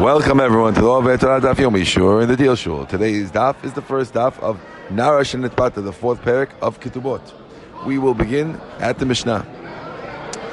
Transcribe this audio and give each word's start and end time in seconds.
Welcome 0.00 0.40
everyone 0.40 0.72
to 0.72 0.80
the 0.80 0.88
Ove 0.88 1.20
Torah 1.20 1.42
Daf 1.42 1.56
Yomi 1.56 1.84
Shur 1.84 2.22
in 2.22 2.28
the 2.28 2.34
Deal 2.34 2.56
Shul. 2.56 2.86
Today's 2.86 3.30
daf 3.30 3.62
is 3.62 3.74
the 3.74 3.82
first 3.82 4.14
daf 4.14 4.38
of 4.40 4.58
Narash 4.88 5.34
and 5.34 5.44
Nitbata, 5.44 5.84
the 5.84 5.92
fourth 5.92 6.22
parak 6.22 6.48
of 6.62 6.80
Ketubot. 6.80 7.20
We 7.84 7.98
will 7.98 8.14
begin 8.14 8.58
at 8.78 8.98
the 8.98 9.04
Mishnah. 9.04 9.44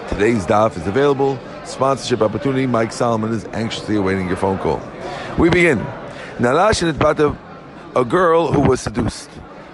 Today's 0.10 0.46
daf 0.46 0.76
is 0.76 0.86
available. 0.86 1.40
Sponsorship 1.64 2.22
opportunity. 2.22 2.68
Mike 2.68 2.92
Solomon 2.92 3.32
is 3.32 3.46
anxiously 3.54 3.96
awaiting 3.96 4.28
your 4.28 4.36
phone 4.36 4.58
call. 4.58 4.82
We 5.40 5.48
begin. 5.50 5.80
Narash 6.40 6.84
and 6.84 7.00
Nitbata, 7.00 7.38
a 7.96 8.04
girl 8.04 8.52
who 8.52 8.60
was 8.60 8.82
seduced, 8.82 9.30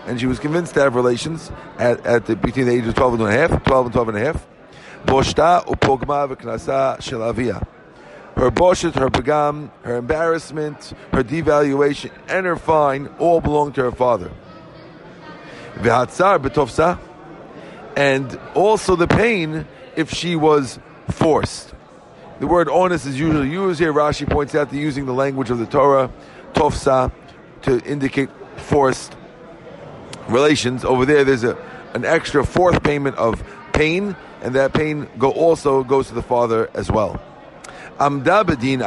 and 0.05 0.19
she 0.19 0.27
was 0.27 0.37
convinced 0.37 0.75
to 0.75 0.81
have 0.81 0.93
relations 0.93 1.51
at, 1.79 2.05
at 2.05 2.27
the, 2.27 2.35
between 2.35 2.67
the 2.67 2.73
ages 2.73 2.89
of 2.89 2.93
12 2.93 3.21
and 3.21 3.23
a 3.23 3.31
half, 3.31 3.63
12 3.63 3.85
and 3.87 3.93
12 3.93 4.09
and 4.09 4.17
a 4.19 4.21
half. 4.21 4.47
Her 8.35 8.51
boshet, 8.51 8.95
her 8.95 9.09
begam, 9.09 9.69
her 9.83 9.97
embarrassment, 9.97 10.93
her 11.11 11.23
devaluation, 11.23 12.11
and 12.27 12.45
her 12.45 12.55
fine 12.55 13.07
all 13.19 13.41
belong 13.41 13.73
to 13.73 13.83
her 13.83 13.91
father. 13.91 14.31
V'hatzar 15.75 16.39
betofsa, 16.39 16.99
and 17.95 18.39
also 18.55 18.95
the 18.95 19.07
pain 19.07 19.67
if 19.95 20.11
she 20.11 20.35
was 20.35 20.79
forced. 21.09 21.73
The 22.39 22.47
word 22.47 22.67
onus 22.67 23.05
is 23.05 23.19
usually 23.19 23.49
used 23.49 23.79
here. 23.79 23.93
Rashi 23.93 24.29
points 24.29 24.55
out 24.55 24.69
that 24.69 24.75
using 24.75 25.05
the 25.05 25.13
language 25.13 25.49
of 25.49 25.59
the 25.59 25.65
Torah, 25.65 26.11
tofsa, 26.53 27.11
to 27.61 27.79
indicate 27.81 28.29
forced 28.57 29.15
relations. 30.27 30.83
Over 30.83 31.05
there, 31.05 31.23
there's 31.23 31.43
a 31.43 31.57
an 31.93 32.05
extra 32.05 32.45
fourth 32.45 32.83
payment 32.83 33.15
of 33.17 33.43
pain, 33.71 34.15
and 34.41 34.55
that 34.55 34.73
pain 34.73 35.07
go 35.17 35.31
also 35.31 35.83
goes 35.83 36.07
to 36.07 36.13
the 36.13 36.23
father 36.23 36.69
as 36.73 36.91
well. 36.91 37.21
Amda 37.99 38.43
bedin 38.43 38.81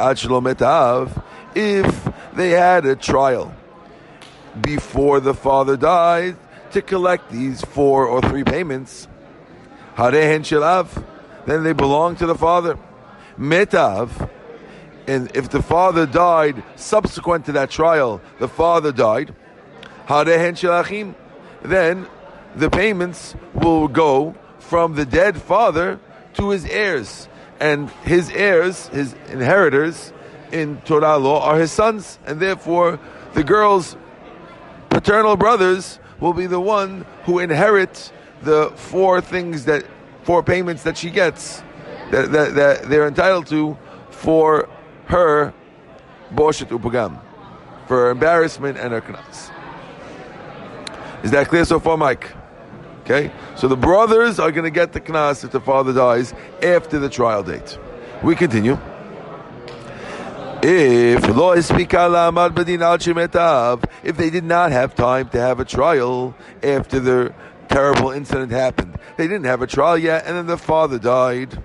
if 1.55 2.13
they 2.33 2.49
had 2.49 2.85
a 2.85 2.95
trial 2.95 3.55
before 4.61 5.19
the 5.19 5.33
father 5.33 5.77
died 5.77 6.35
to 6.71 6.81
collect 6.81 7.31
these 7.31 7.61
four 7.61 8.05
or 8.05 8.21
three 8.21 8.43
payments, 8.43 9.07
harehen 9.95 10.41
shelav, 10.41 11.03
then 11.45 11.63
they 11.63 11.73
belong 11.73 12.15
to 12.17 12.25
the 12.25 12.35
father. 12.35 12.77
Metav, 13.39 14.29
and 15.07 15.33
if 15.35 15.49
the 15.49 15.61
father 15.61 16.05
died 16.05 16.61
subsequent 16.75 17.45
to 17.45 17.53
that 17.53 17.69
trial, 17.69 18.21
the 18.39 18.47
father 18.47 18.91
died, 18.91 19.33
harehen 20.07 20.53
shelachim, 20.53 21.15
then 21.63 22.07
the 22.55 22.69
payments 22.69 23.35
will 23.53 23.87
go 23.87 24.35
from 24.59 24.95
the 24.95 25.05
dead 25.05 25.41
father 25.41 25.99
to 26.33 26.49
his 26.49 26.65
heirs 26.65 27.29
and 27.59 27.89
his 28.03 28.29
heirs, 28.29 28.87
his 28.89 29.13
inheritors 29.29 30.13
in 30.51 30.81
Torah 30.81 31.17
law 31.17 31.43
are 31.43 31.59
his 31.59 31.71
sons, 31.71 32.19
and 32.25 32.39
therefore 32.39 32.99
the 33.33 33.43
girl's 33.43 33.95
paternal 34.89 35.35
brothers 35.35 35.99
will 36.19 36.33
be 36.33 36.47
the 36.47 36.59
one 36.59 37.05
who 37.25 37.39
inherit 37.39 38.11
the 38.41 38.71
four 38.75 39.21
things 39.21 39.65
that 39.65 39.85
four 40.23 40.43
payments 40.43 40.83
that 40.83 40.97
she 40.97 41.09
gets 41.09 41.63
that, 42.11 42.31
that, 42.31 42.55
that 42.55 42.89
they're 42.89 43.07
entitled 43.07 43.47
to 43.47 43.77
for 44.09 44.69
her 45.05 45.53
boshet 46.33 46.67
upagam, 46.69 47.19
for 47.87 47.97
her 47.97 48.09
embarrassment 48.09 48.77
and 48.77 48.93
her 48.93 49.01
knas. 49.01 49.51
Is 51.23 51.31
that 51.31 51.47
clear 51.47 51.65
so 51.65 51.79
far, 51.79 51.97
Mike? 51.97 52.31
Okay, 53.09 53.31
so 53.55 53.69
the 53.69 53.77
brothers 53.77 54.37
are 54.37 54.51
going 54.51 54.65
to 54.65 54.69
get 54.69 54.91
the 54.91 54.99
knas 54.99 55.45
if 55.45 55.51
the 55.51 55.61
father 55.61 55.93
dies 55.93 56.33
after 56.61 56.99
the 56.99 57.07
trial 57.07 57.41
date. 57.41 57.79
We 58.21 58.35
continue. 58.35 58.77
If 60.61 61.23
if 64.03 64.17
they 64.17 64.29
did 64.29 64.43
not 64.43 64.71
have 64.73 64.93
time 64.93 65.29
to 65.29 65.39
have 65.39 65.61
a 65.61 65.63
trial 65.63 66.35
after 66.61 66.99
the 66.99 67.33
terrible 67.69 68.11
incident 68.11 68.51
happened, 68.51 68.99
they 69.15 69.29
didn't 69.29 69.45
have 69.45 69.61
a 69.61 69.67
trial 69.67 69.97
yet, 69.97 70.25
and 70.25 70.35
then 70.35 70.47
the 70.47 70.57
father 70.57 70.99
died. 70.99 71.63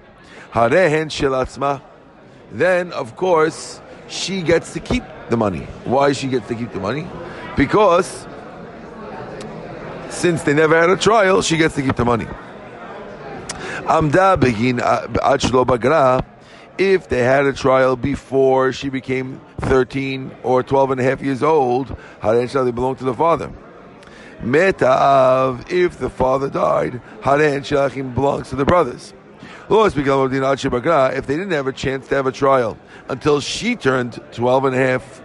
Then, 2.52 2.92
of 2.92 3.16
course, 3.16 3.80
she 4.06 4.42
gets 4.42 4.74
to 4.74 4.80
keep 4.80 5.02
the 5.28 5.36
money. 5.36 5.66
Why 5.86 6.12
she 6.12 6.28
gets 6.28 6.46
to 6.46 6.54
keep 6.54 6.70
the 6.70 6.78
money? 6.78 7.08
Because 7.56 8.28
since 10.12 10.42
they 10.42 10.54
never 10.54 10.78
had 10.78 10.90
a 10.90 10.96
trial, 10.96 11.42
she 11.42 11.56
gets 11.56 11.74
to 11.74 11.82
keep 11.82 11.96
the 11.96 12.04
money. 12.04 12.26
Uh. 14.80 16.22
If 16.78 17.08
they 17.08 17.22
had 17.22 17.46
a 17.46 17.52
trial 17.52 17.96
before 17.96 18.72
she 18.72 18.88
became 18.88 19.40
13 19.60 20.30
or 20.42 20.62
12 20.62 20.92
and 20.92 21.00
a 21.00 21.04
half 21.04 21.20
years 21.20 21.42
old, 21.42 21.96
they 22.22 22.70
belong 22.70 22.96
to 22.96 23.04
the 23.04 23.14
father. 23.14 23.52
Metav, 24.40 25.70
if 25.70 25.98
the 25.98 26.10
father 26.10 26.48
died, 26.48 27.00
Haren 27.20 27.60
Shalachim 27.60 28.14
belongs 28.14 28.48
to 28.50 28.56
the 28.56 28.64
brothers. 28.64 29.14
If 29.70 29.94
they 29.94 31.36
didn't 31.36 31.50
have 31.52 31.66
a 31.66 31.72
chance 31.72 32.08
to 32.08 32.14
have 32.16 32.26
a 32.26 32.32
trial 32.32 32.76
until 33.08 33.40
she 33.40 33.76
turned 33.76 34.20
12 34.32 34.64
and 34.64 34.74
a 34.74 34.78
half, 34.78 35.22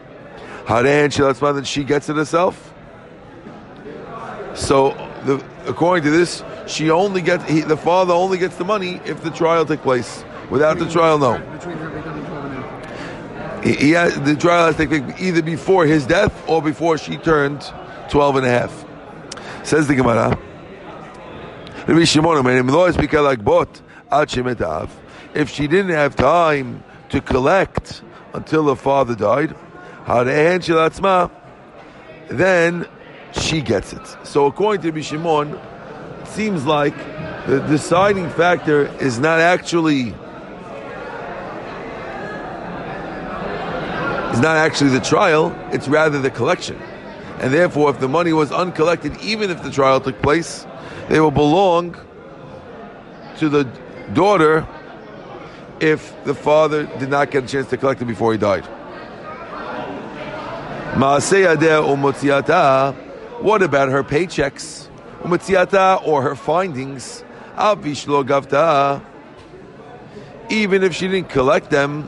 Haren 0.66 1.10
Shalachim, 1.10 1.56
then 1.56 1.64
she 1.64 1.84
gets 1.84 2.10
it 2.10 2.16
herself. 2.18 2.74
So, 4.58 4.90
the, 5.24 5.44
according 5.68 6.04
to 6.06 6.10
this, 6.10 6.44
she 6.66 6.90
only 6.90 7.22
gets 7.22 7.44
he, 7.46 7.62
the 7.62 7.78
father 7.78 8.14
only 8.14 8.40
gets 8.40 8.58
the 8.58 8.66
money 8.66 9.00
if 9.06 9.24
the 9.24 9.30
trial 9.30 9.66
takes 9.66 9.84
place. 9.84 10.26
Without 10.50 10.80
the 10.80 10.90
trial, 10.90 11.20
no. 11.20 11.38
He, 13.64 13.74
he 13.76 13.92
has, 13.92 14.20
the 14.22 14.36
trial 14.36 14.66
has 14.66 14.76
to 14.78 14.88
take 14.88 15.04
place 15.04 15.22
either 15.22 15.44
before 15.44 15.86
his 15.86 16.08
death 16.08 16.34
or 16.50 16.62
before 16.62 16.98
she 16.98 17.18
turned 17.18 17.62
12 18.10 18.38
and 18.38 18.46
a 18.48 18.50
half. 18.50 18.86
Says 19.64 19.88
the 19.88 19.96
Gemara. 19.96 20.38
If 25.34 25.50
she 25.50 25.68
didn't 25.68 25.92
have 25.92 26.16
time 26.16 26.84
to 27.10 27.22
collect 27.22 28.02
until 28.34 28.68
her 28.70 28.76
father 28.76 29.16
died, 29.16 29.56
then 32.30 32.88
she 33.34 33.62
gets 33.62 33.94
it. 33.94 34.18
So 34.24 34.46
according 34.46 34.82
to 34.84 34.92
Bishimon, 34.92 35.60
it 36.22 36.28
seems 36.28 36.66
like 36.66 36.96
the 37.48 37.60
deciding 37.68 38.30
factor 38.30 38.88
is 39.02 39.20
not 39.20 39.40
actually 39.40 40.14
is 44.34 44.44
not 44.44 44.58
actually 44.58 44.92
the 44.92 45.00
trial, 45.00 45.56
it's 45.72 45.88
rather 45.88 46.20
the 46.20 46.30
collection. 46.30 46.78
And 47.40 47.54
therefore, 47.54 47.90
if 47.90 48.00
the 48.00 48.08
money 48.08 48.34
was 48.34 48.52
uncollected, 48.52 49.20
even 49.22 49.50
if 49.50 49.64
the 49.64 49.72
trial 49.72 50.00
took 50.00 50.22
place, 50.22 50.66
they 51.08 51.20
will 51.20 51.32
belong 51.32 51.96
to 53.38 53.50
the 53.50 53.64
daughter 54.14 54.68
if 55.80 56.14
the 56.24 56.34
father 56.34 56.86
did 57.00 57.10
not 57.10 57.32
get 57.32 57.44
a 57.44 57.48
chance 57.48 57.70
to 57.70 57.78
collect 57.78 58.02
it 58.02 58.06
before 58.06 58.32
he 58.32 58.38
died. 58.38 58.68
What 63.40 63.62
about 63.62 63.90
her 63.90 64.04
paychecks? 64.04 64.90
Or 66.06 66.22
her 66.22 66.36
findings? 66.36 67.24
Even 70.50 70.84
if 70.84 70.94
she 70.96 71.08
didn't 71.08 71.30
collect 71.30 71.70
them, 71.70 72.08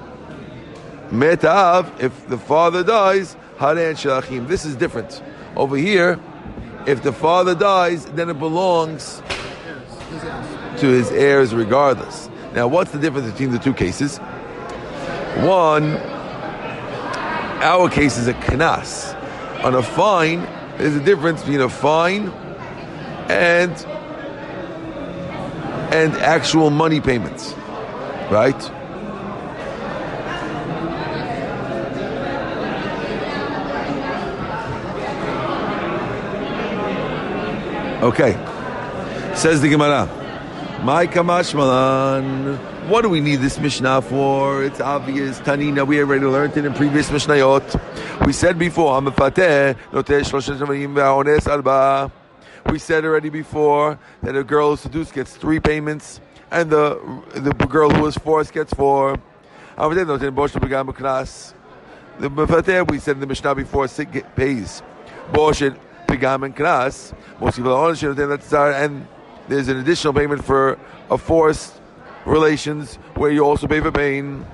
metav, 1.09 2.01
if 2.01 2.28
the 2.28 2.38
father 2.38 2.84
dies, 2.84 3.35
haran 3.57 3.95
shalachim. 3.95 4.47
This 4.47 4.66
is 4.66 4.75
different. 4.75 5.22
Over 5.56 5.75
here, 5.75 6.19
if 6.88 7.03
the 7.03 7.13
father 7.13 7.53
dies, 7.56 8.06
then 8.06 8.29
it 8.29 8.40
belongs 8.40 9.22
to 10.78 10.88
his 10.88 11.11
heirs 11.11 11.53
regardless. 11.53 12.29
Now, 12.53 12.67
what's 12.67 12.91
the 12.91 13.00
difference 13.00 13.31
between 13.31 13.51
the 13.51 13.59
two 13.59 13.73
cases? 13.73 14.17
One, 15.38 15.97
our 17.61 17.90
case 17.90 18.17
is 18.17 18.28
a 18.28 18.34
knas. 18.34 19.16
On 19.64 19.75
a 19.75 19.84
fine, 19.84 20.47
there's 20.79 20.96
a 20.96 21.03
difference 21.03 21.41
between 21.41 21.59
a 21.59 21.67
fine 21.67 22.29
and 23.28 23.72
and 25.91 26.14
actual 26.16 26.70
money 26.70 27.02
payments, 27.02 27.53
right? 28.31 28.55
Okay, 38.02 38.32
says 39.35 39.61
the 39.61 39.67
Gemara. 39.67 40.08
My 40.84 41.08
kamashmalan. 41.08 42.58
What 42.87 43.02
do 43.02 43.09
we 43.09 43.20
need 43.20 43.41
this 43.41 43.59
Mishnah 43.59 44.02
for? 44.03 44.64
It's 44.64 44.79
obvious. 44.79 45.41
Tanina, 45.41 45.85
we 45.85 45.99
already 45.99 46.25
learned 46.25 46.55
it 46.55 46.64
in 46.64 46.73
previous 46.73 47.09
Mishnayot. 47.09 47.89
We 48.26 48.34
said 48.34 48.60
before, 48.60 49.02
we 52.72 52.80
said 52.80 53.06
already 53.06 53.30
before 53.30 54.00
that 54.22 54.36
a 54.36 54.44
girl 54.44 54.70
who's 54.72 54.82
seduced 54.82 55.14
gets 55.14 55.36
three 55.36 55.60
payments, 55.60 56.20
and 56.52 56.70
the 56.70 57.00
the 57.34 57.52
girl 57.52 57.90
who 57.90 58.06
is 58.06 58.16
forced 58.18 58.54
gets 58.54 58.74
four. 58.74 59.18
the 59.78 60.46
we 62.90 63.00
said 63.00 63.16
in 63.16 63.20
the 63.22 63.28
Mishnah 63.28 63.56
before 63.56 63.88
pays 63.88 64.84
boshet 65.32 65.78
pigam 66.08 66.44
and 66.46 66.56
knas. 66.56 67.14
And 68.86 69.08
there's 69.48 69.68
an 69.68 69.78
additional 69.78 70.14
payment 70.14 70.44
for 70.44 70.78
a 71.10 71.18
forced 71.18 71.80
relations 72.26 72.96
where 73.16 73.32
you 73.32 73.46
also 73.46 73.68
pay 73.68 73.80
for 73.80 73.92
pain. 73.92 74.46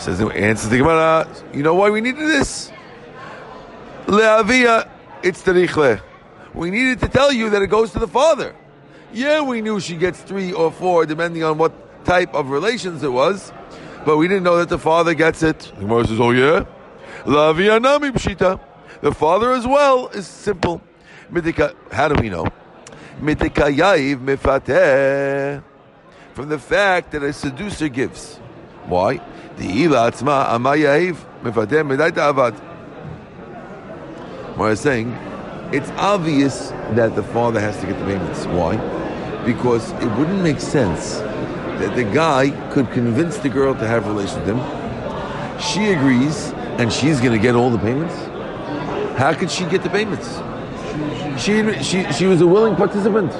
Says 0.00 0.18
the 0.18 0.28
answers 0.28 0.70
the 0.70 0.78
Gemara. 0.78 1.28
You 1.52 1.62
know 1.62 1.74
why 1.74 1.90
we 1.90 2.00
needed 2.00 2.26
this? 2.26 2.72
Leavia, 4.06 4.88
it's 5.22 5.42
terichle. 5.42 6.00
We 6.54 6.70
needed 6.70 7.00
to 7.00 7.08
tell 7.08 7.30
you 7.30 7.50
that 7.50 7.60
it 7.60 7.66
goes 7.66 7.92
to 7.92 7.98
the 7.98 8.08
father. 8.08 8.56
Yeah, 9.12 9.42
we 9.42 9.60
knew 9.60 9.78
she 9.78 9.96
gets 9.96 10.22
three 10.22 10.52
or 10.52 10.72
four, 10.72 11.04
depending 11.04 11.44
on 11.44 11.58
what 11.58 11.72
type 12.06 12.32
of 12.34 12.48
relations 12.48 13.02
it 13.02 13.12
was, 13.12 13.52
but 14.06 14.16
we 14.16 14.26
didn't 14.26 14.44
know 14.44 14.56
that 14.56 14.70
the 14.70 14.78
father 14.78 15.12
gets 15.12 15.42
it. 15.42 15.58
The 15.58 15.82
Gemara 15.82 16.06
says, 16.06 16.18
"Oh 16.18 16.30
yeah, 16.30 16.64
Lavia 17.24 17.78
nami 17.78 18.10
pshita." 18.10 18.58
The 19.02 19.12
father 19.12 19.52
as 19.52 19.66
well 19.66 20.08
is 20.08 20.26
simple. 20.26 20.80
Mitika, 21.30 21.74
how 21.92 22.08
do 22.08 22.20
we 22.22 22.30
know? 22.30 22.46
From 26.34 26.48
the 26.48 26.58
fact 26.58 27.10
that 27.12 27.22
a 27.22 27.32
seducer 27.34 27.88
gives. 27.88 28.40
Why? 28.90 29.20
The 29.56 29.84
ila 29.84 30.10
atzma 30.10 30.48
amayayiv 30.48 31.16
mifateh 31.42 31.82
medaita 31.86 32.32
avad. 32.32 32.54
What 34.56 34.70
I'm 34.70 34.76
saying, 34.76 35.12
it's 35.72 35.90
obvious 35.90 36.70
that 36.96 37.14
the 37.14 37.22
father 37.22 37.60
has 37.60 37.78
to 37.80 37.86
get 37.86 37.98
the 37.98 38.04
payments. 38.04 38.46
Why? 38.46 38.76
Because 39.46 39.92
it 39.92 40.10
wouldn't 40.18 40.42
make 40.42 40.60
sense 40.60 41.18
that 41.18 41.94
the 41.94 42.04
guy 42.04 42.50
could 42.72 42.90
convince 42.90 43.38
the 43.38 43.48
girl 43.48 43.74
to 43.74 43.86
have 43.86 44.06
relations 44.06 44.40
with 44.40 44.48
him. 44.48 45.60
She 45.60 45.92
agrees, 45.92 46.52
and 46.78 46.92
she's 46.92 47.20
going 47.20 47.32
to 47.32 47.38
get 47.38 47.54
all 47.54 47.70
the 47.70 47.78
payments. 47.78 48.14
How 49.18 49.32
could 49.32 49.50
she 49.50 49.64
get 49.66 49.82
the 49.82 49.90
payments? 49.90 50.40
She, 51.40 51.62
she, 51.82 52.12
she 52.12 52.26
was 52.26 52.40
a 52.40 52.46
willing 52.46 52.74
participant. 52.76 53.32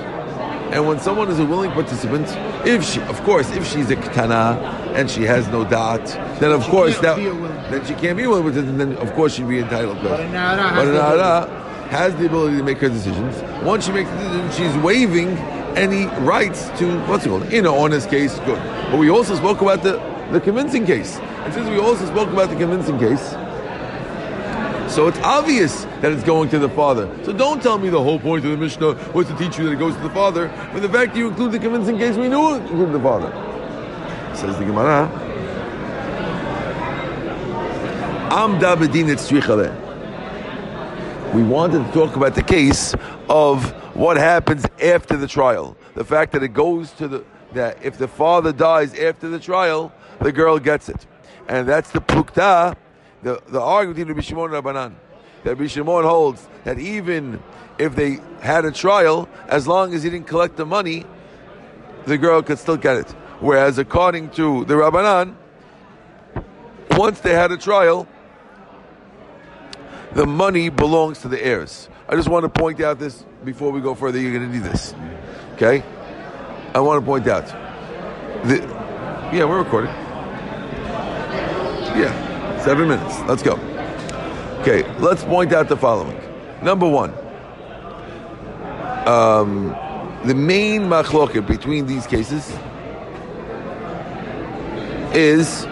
And 0.73 0.87
when 0.87 1.01
someone 1.01 1.29
is 1.31 1.39
a 1.41 1.45
willing 1.45 1.73
participant, 1.73 2.27
if 2.67 2.85
she, 2.85 3.01
of 3.03 3.21
course, 3.23 3.51
if 3.51 3.67
she's 3.67 3.91
a 3.91 3.97
katana 3.97 4.59
and 4.95 5.11
she 5.11 5.23
has 5.25 5.49
no 5.49 5.65
dot, 5.65 6.05
then 6.39 6.53
of 6.53 6.63
course 6.65 6.99
that 7.01 7.17
be 7.17 7.27
a 7.27 7.35
willing 7.35 7.57
then 7.71 7.85
she 7.87 7.95
can't 7.95 8.17
be 8.17 8.27
willing 8.27 8.45
participant. 8.45 8.79
Then 8.79 8.97
of 8.97 9.13
course 9.15 9.35
she'd 9.35 9.49
be 9.49 9.59
entitled 9.59 9.99
to. 9.99 10.09
But 10.09 10.21
an 10.21 10.35
ara 10.35 10.75
But 10.75 10.89
an 10.89 10.95
the 10.95 11.03
ara 11.03 11.47
has 11.91 12.15
the 12.17 12.27
ability 12.27 12.57
to 12.59 12.63
make 12.63 12.79
her 12.79 12.89
decisions. 12.89 13.43
Once 13.65 13.87
she 13.87 13.93
makes 13.93 14.11
the 14.11 14.17
decision, 14.17 14.51
she's 14.53 14.83
waiving 14.83 15.29
any 15.77 16.07
rights 16.25 16.69
to 16.79 16.99
what's 17.07 17.27
it 17.27 17.31
called? 17.31 17.45
In 17.53 17.67
an 17.67 17.73
honest 17.73 18.09
case, 18.09 18.39
good. 18.41 18.63
But 18.91 18.99
we 18.99 19.11
also 19.11 19.35
spoke 19.35 19.61
about 19.61 19.83
the, 19.83 19.99
the 20.31 20.41
convincing 20.41 20.87
case. 20.87 21.19
And 21.19 21.53
since 21.53 21.69
we 21.69 21.79
also 21.79 22.07
spoke 22.07 22.29
about 22.29 22.51
the 22.51 22.57
convincing 22.57 22.99
case, 22.99 23.35
so 24.91 25.07
it's 25.07 25.19
obvious 25.21 25.85
that 26.01 26.13
it's 26.13 26.25
going 26.25 26.49
to 26.51 26.59
the 26.59 26.69
father. 26.69 27.09
So 27.25 27.33
don't 27.33 27.63
tell 27.63 27.79
me 27.79 27.89
the 27.89 28.03
whole 28.03 28.19
point 28.19 28.45
of 28.45 28.51
the 28.51 28.57
Mishnah 28.57 28.95
was 29.13 29.29
to 29.29 29.37
teach 29.37 29.57
you 29.57 29.65
that 29.65 29.73
it 29.73 29.79
goes 29.79 29.95
to 29.95 30.03
the 30.03 30.11
father. 30.11 30.49
But 30.73 30.83
the 30.83 30.89
fact 30.89 31.17
you 31.17 31.29
include 31.29 31.53
the 31.53 31.59
convincing 31.59 31.97
case, 31.97 32.17
we 32.17 32.29
knew 32.29 32.55
it 32.55 32.63
included 32.63 32.93
the 32.93 33.01
father. 33.01 33.31
Says 34.35 34.59
the 34.59 34.65
Gemara. 34.65 35.09
Tzrichale. 38.31 39.75
We 41.35 41.43
wanted 41.45 41.87
to 41.87 41.93
talk 41.93 42.17
about 42.17 42.35
the 42.35 42.43
case 42.43 42.95
of 43.29 43.71
what 43.95 44.17
happens 44.17 44.67
after 44.83 45.17
the 45.17 45.29
trial. 45.29 45.77
The 45.95 46.05
fact 46.05 46.33
that 46.33 46.43
it 46.43 46.49
goes 46.49 46.91
to 46.93 47.07
the 47.09 47.25
that 47.53 47.85
if 47.85 47.99
the 47.99 48.09
father 48.09 48.53
dies 48.53 48.95
after 48.99 49.29
the 49.29 49.39
trial, 49.39 49.93
the 50.21 50.33
girl 50.33 50.59
gets 50.59 50.89
it, 50.89 51.07
and 51.49 51.69
that's 51.69 51.91
the 51.91 52.01
plukta, 52.01 52.77
the 53.23 53.41
the 53.49 53.61
argument 53.61 53.97
between 53.97 54.09
Rabbi 54.09 54.21
Shimon 54.23 54.55
and 54.55 54.65
Rabbanan. 54.65 54.95
That 55.45 55.51
Rabbi 55.51 55.67
Shimon 55.67 56.05
holds 56.05 56.47
that 56.65 56.79
even 56.79 57.43
if 57.79 57.97
they 57.97 58.19
had 58.41 58.65
a 58.65 58.71
trial, 58.71 59.29
as 59.49 59.67
long 59.67 59.95
as 59.95 60.03
he 60.03 60.11
didn't 60.11 60.27
collect 60.27 60.57
the 60.57 60.67
money, 60.67 61.07
the 62.05 62.19
girl 62.19 62.43
could 62.43 62.59
still 62.59 62.77
get 62.77 62.97
it. 62.97 63.11
Whereas 63.41 63.79
according 63.79 64.31
to 64.31 64.65
the 64.67 64.75
Rabbanan, 64.75 65.35
once 66.93 67.21
they 67.21 67.33
had 67.33 67.53
a 67.53 67.57
trial, 67.57 68.07
the 70.13 70.27
money 70.27 70.69
belongs 70.69 71.21
to 71.21 71.29
the 71.29 71.43
heirs. 71.43 71.89
I 72.09 72.17
just 72.17 72.29
want 72.29 72.43
to 72.43 72.49
point 72.49 72.81
out 72.81 72.99
this 72.99 73.25
before 73.45 73.71
we 73.71 73.81
go 73.81 73.95
further. 73.95 74.19
You're 74.19 74.33
going 74.33 74.51
to 74.51 74.59
need 74.59 74.65
this, 74.65 74.95
okay? 75.55 75.83
I 76.75 76.81
want 76.81 77.01
to 77.01 77.07
point 77.07 77.27
out. 77.29 77.47
The, 78.45 78.59
yeah, 79.33 79.45
we're 79.45 79.63
recording. 79.63 79.91
Yeah, 81.97 82.30
seven 82.65 82.89
minutes. 82.89 83.19
Let's 83.29 83.43
go. 83.43 83.55
Okay, 84.61 84.85
let's 84.99 85.25
point 85.25 85.53
out 85.53 85.69
the 85.69 85.77
following. 85.77 86.21
Number 86.63 86.87
one, 86.87 87.15
um, 89.07 89.69
the 90.25 90.35
main 90.35 90.83
machloket 90.83 91.47
between 91.47 91.87
these 91.87 92.07
cases 92.07 92.55
is 95.15 95.65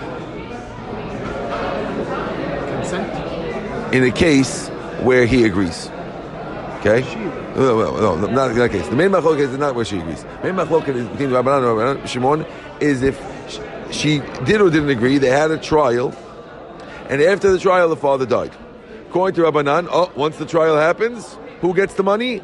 Consent? 2.70 3.94
in 3.94 4.04
a 4.04 4.10
case 4.10 4.68
where 5.02 5.26
he 5.26 5.44
agrees. 5.44 5.90
Okay? 6.78 7.02
No, 7.54 7.78
no, 7.78 8.16
no, 8.16 8.26
not 8.28 8.52
in 8.52 8.58
that 8.58 8.70
case. 8.70 8.88
The 8.88 8.96
main 8.96 9.10
machloket 9.10 9.40
is 9.40 9.58
not 9.58 9.74
where 9.74 9.84
she 9.84 9.98
agrees. 9.98 10.22
The 10.42 10.52
main 10.52 10.66
machloket 10.66 10.94
is 10.94 11.06
between 11.08 11.30
Rabbanan 11.30 11.58
and 11.58 12.00
Rabbanan 12.00 12.08
Shimon 12.08 12.46
is 12.80 13.02
if 13.02 13.20
she 13.90 14.20
did 14.44 14.60
or 14.60 14.70
didn't 14.70 14.90
agree. 14.90 15.18
They 15.18 15.28
had 15.28 15.50
a 15.50 15.58
trial, 15.58 16.14
and 17.08 17.22
after 17.22 17.50
the 17.50 17.58
trial, 17.58 17.88
the 17.88 17.96
father 17.96 18.26
died. 18.26 18.52
According 19.08 19.42
to 19.42 19.50
Rabbanan, 19.50 19.88
oh, 19.90 20.12
once 20.14 20.36
the 20.36 20.44
trial 20.44 20.76
happens, 20.76 21.38
who 21.60 21.74
gets 21.74 21.94
the 21.94 22.02
money? 22.02 22.42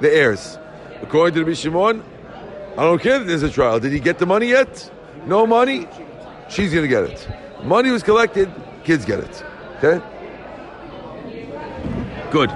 The 0.00 0.14
heirs. 0.14 0.58
According 1.00 1.34
to 1.34 1.40
Rabbi 1.44 1.54
Shimon, 1.54 2.04
I 2.76 2.82
don't 2.82 3.00
care 3.00 3.18
that 3.18 3.24
there's 3.24 3.42
a 3.42 3.50
trial. 3.50 3.80
Did 3.80 3.92
he 3.92 4.00
get 4.00 4.18
the 4.18 4.26
money 4.26 4.48
yet? 4.48 4.90
No 5.26 5.46
money. 5.46 5.86
She's 6.48 6.72
going 6.72 6.82
to 6.82 6.88
get 6.88 7.04
it. 7.04 7.28
Money 7.62 7.90
was 7.90 8.02
collected. 8.02 8.52
Kids 8.84 9.04
get 9.04 9.20
it. 9.20 9.44
Okay. 9.78 10.04
Good. 12.30 12.50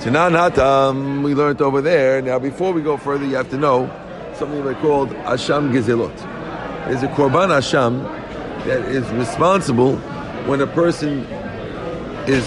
Tanan 0.00 0.32
Hatam, 0.32 1.22
we 1.22 1.34
learned 1.34 1.60
over 1.60 1.82
there. 1.82 2.22
Now, 2.22 2.38
before 2.38 2.72
we 2.72 2.80
go 2.80 2.96
further, 2.96 3.26
you 3.26 3.34
have 3.34 3.50
to 3.50 3.58
know 3.58 3.90
something 4.34 4.64
they 4.64 4.74
called 4.74 5.10
Asham 5.10 5.72
Gezelot. 5.72 6.16
There's 6.86 7.02
a 7.02 7.08
Korban 7.08 7.50
Asham 7.50 8.04
that 8.64 8.80
is 8.88 9.06
responsible 9.10 10.00
when 10.50 10.60
a 10.62 10.66
person 10.66 11.20
is, 12.26 12.44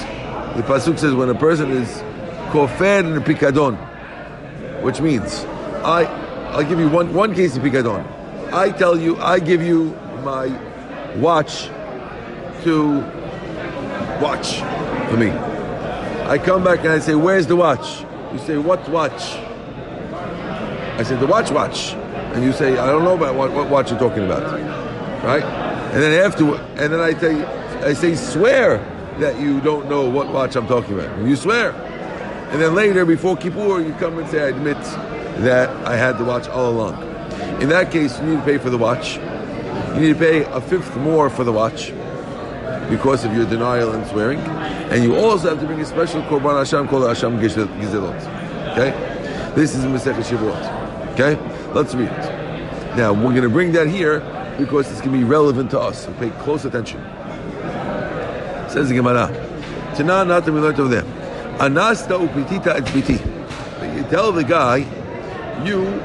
the 0.58 0.64
Pasuk 0.68 1.00
says, 1.00 1.14
when 1.14 1.30
a 1.30 1.36
person 1.36 1.72
is 1.72 1.88
kofer 2.52 3.00
in 3.00 3.24
pikadon, 3.24 3.78
which 4.84 5.00
means, 5.00 5.46
I, 5.86 6.04
I'll 6.52 6.66
give 6.66 6.82
you 6.82 6.90
one, 6.90 7.14
one 7.14 7.34
case 7.34 7.56
of 7.56 7.64
pikadon. 7.64 8.04
I 8.52 8.72
tell 8.72 9.00
you, 9.00 9.16
I 9.22 9.40
give 9.40 9.62
you 9.62 9.98
my 10.22 10.48
watch 11.16 11.70
to 12.66 13.00
watch 14.22 14.58
for 15.10 15.16
me. 15.16 15.30
I 16.28 16.38
come 16.44 16.62
back 16.62 16.80
and 16.80 16.90
I 16.90 17.00
say, 17.00 17.16
Where's 17.16 17.48
the 17.48 17.56
watch? 17.56 18.04
You 18.34 18.40
say, 18.40 18.58
What 18.58 18.88
watch? 18.90 19.22
I 21.00 21.04
say, 21.04 21.16
The 21.16 21.26
watch 21.26 21.52
watch. 21.52 21.94
And 22.34 22.44
you 22.44 22.52
say, 22.52 22.78
I 22.78 22.88
don't 22.88 23.06
know 23.06 23.16
about 23.16 23.36
what, 23.36 23.54
what 23.54 23.70
watch 23.70 23.92
you're 23.92 24.00
talking 24.00 24.26
about. 24.26 24.44
Right? 25.24 25.44
And 25.44 26.04
then 26.04 26.26
after, 26.26 26.54
and 26.54 26.92
then 26.92 27.00
I 27.00 27.14
tell 27.14 27.32
you, 27.32 27.63
I 27.84 27.94
say, 27.94 28.16
Swear 28.16 28.78
that 29.20 29.40
you 29.40 29.62
don't 29.62 29.90
know 29.90 30.10
what 30.10 30.32
watch 30.32 30.56
I'm 30.56 30.68
talking 30.68 30.94
about. 30.98 31.26
You 31.26 31.36
swear. 31.36 31.72
And 32.52 32.62
then 32.62 32.76
later, 32.76 33.06
before 33.06 33.36
Kippur, 33.36 33.82
you 33.82 33.94
come 33.94 34.18
and 34.18 34.28
say, 34.30 34.44
I 34.44 34.48
admit 34.50 34.78
that 35.44 35.70
I 35.88 35.96
had 35.96 36.18
the 36.18 36.24
watch 36.24 36.48
all 36.48 36.70
along. 36.70 37.02
In 37.62 37.70
that 37.70 37.92
case, 37.92 38.20
you 38.20 38.28
need 38.28 38.36
to 38.38 38.42
pay 38.44 38.58
for 38.58 38.70
the 38.70 38.78
watch. 38.78 39.18
You 39.18 40.02
need 40.02 40.14
to 40.14 40.20
pay 40.20 40.44
a 40.44 40.62
fifth 40.62 40.96
more 40.98 41.30
for 41.30 41.44
the 41.44 41.52
watch 41.52 41.92
because 42.90 43.26
of 43.26 43.34
your 43.36 43.46
denial 43.46 43.92
and 43.92 44.06
swearing. 44.08 44.40
And 44.40 45.04
you 45.04 45.16
also 45.16 45.50
have 45.50 45.60
to 45.60 45.66
bring 45.66 45.80
a 45.80 45.86
special 45.86 46.22
Korban 46.24 46.62
Asham 46.62 46.88
called 46.88 47.04
Asham 47.04 47.40
Gezelot. 47.40 48.16
Okay? 48.74 48.92
This 49.56 49.76
is 49.76 49.86
Masechet 49.86 50.24
Shavuot. 50.24 51.14
Okay? 51.14 51.36
Let's 51.74 51.96
read 51.96 52.10
it. 52.10 52.98
Now, 52.98 53.14
we're 53.14 53.32
going 53.32 53.42
to 53.44 53.50
bring 53.50 53.72
that 53.72 53.88
here 53.88 54.20
because 54.58 54.92
it's 54.92 55.02
going 55.02 55.14
to 55.14 55.18
be 55.18 55.24
relevant 55.24 55.72
to 55.72 55.80
us. 55.80 56.06
So 56.06 56.14
pay 56.14 56.30
close 56.42 56.66
attention. 56.66 57.04
Says 58.74 58.90
the 58.90 58.96
Gemara. 58.96 59.28
Tana 59.96 60.26
not 60.26 60.46
we 60.46 60.60
learned 60.60 60.80
over 60.80 60.90
there. 60.90 61.04
Anasta 61.60 62.18
upitita 62.18 62.76
et 62.76 62.86
biti. 62.86 63.20
You 63.96 64.04
tell 64.10 64.32
the 64.32 64.44
guy, 64.44 64.78
you 65.64 66.00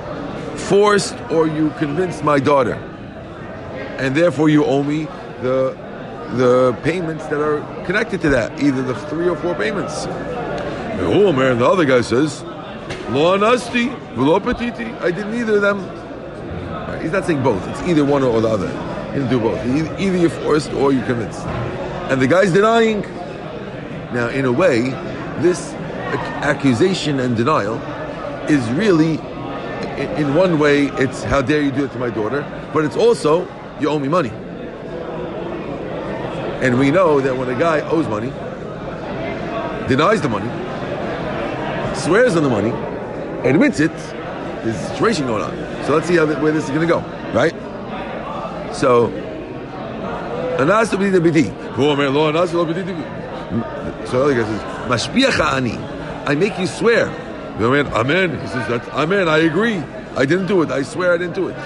forced 0.55 1.17
or 1.31 1.47
you 1.47 1.71
convinced 1.79 2.23
my 2.23 2.39
daughter, 2.39 2.75
and 3.97 4.15
therefore 4.15 4.51
you 4.51 4.67
owe 4.67 4.83
me 4.83 5.05
the 5.41 5.75
the 6.37 6.79
payments 6.83 7.27
that 7.29 7.41
are 7.41 7.63
connected 7.87 8.21
to 8.21 8.29
that, 8.29 8.63
either 8.63 8.83
the 8.83 8.95
three 9.07 9.31
or 9.31 9.37
four 9.37 9.55
payments. 9.55 10.05
Oh 10.07 11.33
man, 11.33 11.61
the 11.61 11.67
other 11.67 11.87
guy 11.87 12.03
says, 12.03 12.43
Lo 13.09 13.35
anasti, 13.39 13.89
velo 14.15 14.41
petiti. 14.41 14.95
I 15.01 15.11
did 15.11 15.27
neither 15.29 15.57
of 15.57 15.63
them. 15.63 17.01
He's 17.01 17.13
not 17.13 17.25
saying 17.25 17.43
both. 17.43 17.67
It's 17.69 17.81
either 17.89 18.05
one 18.05 18.23
or 18.23 18.43
the 18.43 18.49
other. 18.49 18.69
You 19.15 19.23
can 19.23 19.31
do 19.31 19.41
both. 19.41 19.59
Either 19.99 20.19
you're 20.19 20.29
forced 20.29 20.71
or 20.75 20.93
you're 20.93 21.07
convinced. 21.07 21.47
And 22.09 22.23
the 22.23 22.27
guy's 22.27 22.53
denying. 22.53 23.03
Now, 24.13 24.29
in 24.29 24.47
a 24.47 24.53
way, 24.53 24.89
this 25.43 25.75
accusation 26.43 27.21
and 27.21 27.37
denial 27.37 27.75
is 28.49 28.67
really, 28.71 29.19
in, 30.17 30.35
one 30.35 30.59
way, 30.59 30.87
it's 30.87 31.23
how 31.23 31.43
dare 31.43 31.61
you 31.61 31.71
do 31.71 31.85
it 31.85 31.93
to 31.93 31.99
my 31.99 32.09
daughter, 32.09 32.43
but 32.73 32.87
it's 32.87 32.97
also 32.97 33.47
you 33.79 33.91
owe 33.91 33.99
me 33.99 34.09
money. 34.09 34.31
And 36.61 36.79
we 36.79 36.91
know 36.91 37.21
that 37.21 37.37
when 37.37 37.51
a 37.51 37.59
guy 37.59 37.81
owes 37.83 38.09
money, 38.09 38.31
denies 39.87 40.23
the 40.23 40.31
money, 40.31 40.49
swears 41.95 42.37
on 42.37 42.43
the 42.43 42.49
money, 42.49 42.71
admits 43.47 43.81
it, 43.81 43.93
there's 44.65 44.77
a 44.77 44.89
situation 44.89 45.27
going 45.27 45.43
on. 45.43 45.85
So 45.85 45.95
let's 45.95 46.09
see 46.09 46.17
how 46.17 46.27
where 46.27 46.53
this 46.53 46.65
is 46.65 46.71
going 46.71 46.81
to 46.81 46.87
go, 46.87 47.01
right? 47.33 47.55
So, 48.75 49.09
anas 50.59 50.91
b'di 50.91 51.19
b'di. 51.21 51.51
Who 51.75 51.89
Omer 51.91 52.11
lo 52.11 52.29
anas 52.29 52.53
lo 52.53 52.65
b'di 52.67 52.83
b'di. 52.85 54.07
So 54.09 54.19
the 54.19 54.25
other 54.25 54.35
guy 54.35 54.45
says, 54.49 54.63
"Mashpiach 54.89 55.41
ani." 55.55 55.79
I 56.27 56.35
make 56.35 56.59
you 56.59 56.67
swear. 56.67 57.07
The 57.59 57.67
Omer, 57.67 57.87
Amen. 57.95 58.39
He 58.41 58.47
says, 58.49 58.67
"That's 58.69 58.89
Amen. 58.91 59.29
I 59.29 59.39
agree. 59.39 59.83
I 60.17 60.25
didn't 60.27 60.47
do 60.47 60.63
it. 60.63 60.71
I 60.71 60.83
swear 60.83 61.15
I 61.15 61.19
didn't 61.19 61.35
do 61.35 61.49
it." 61.49 61.57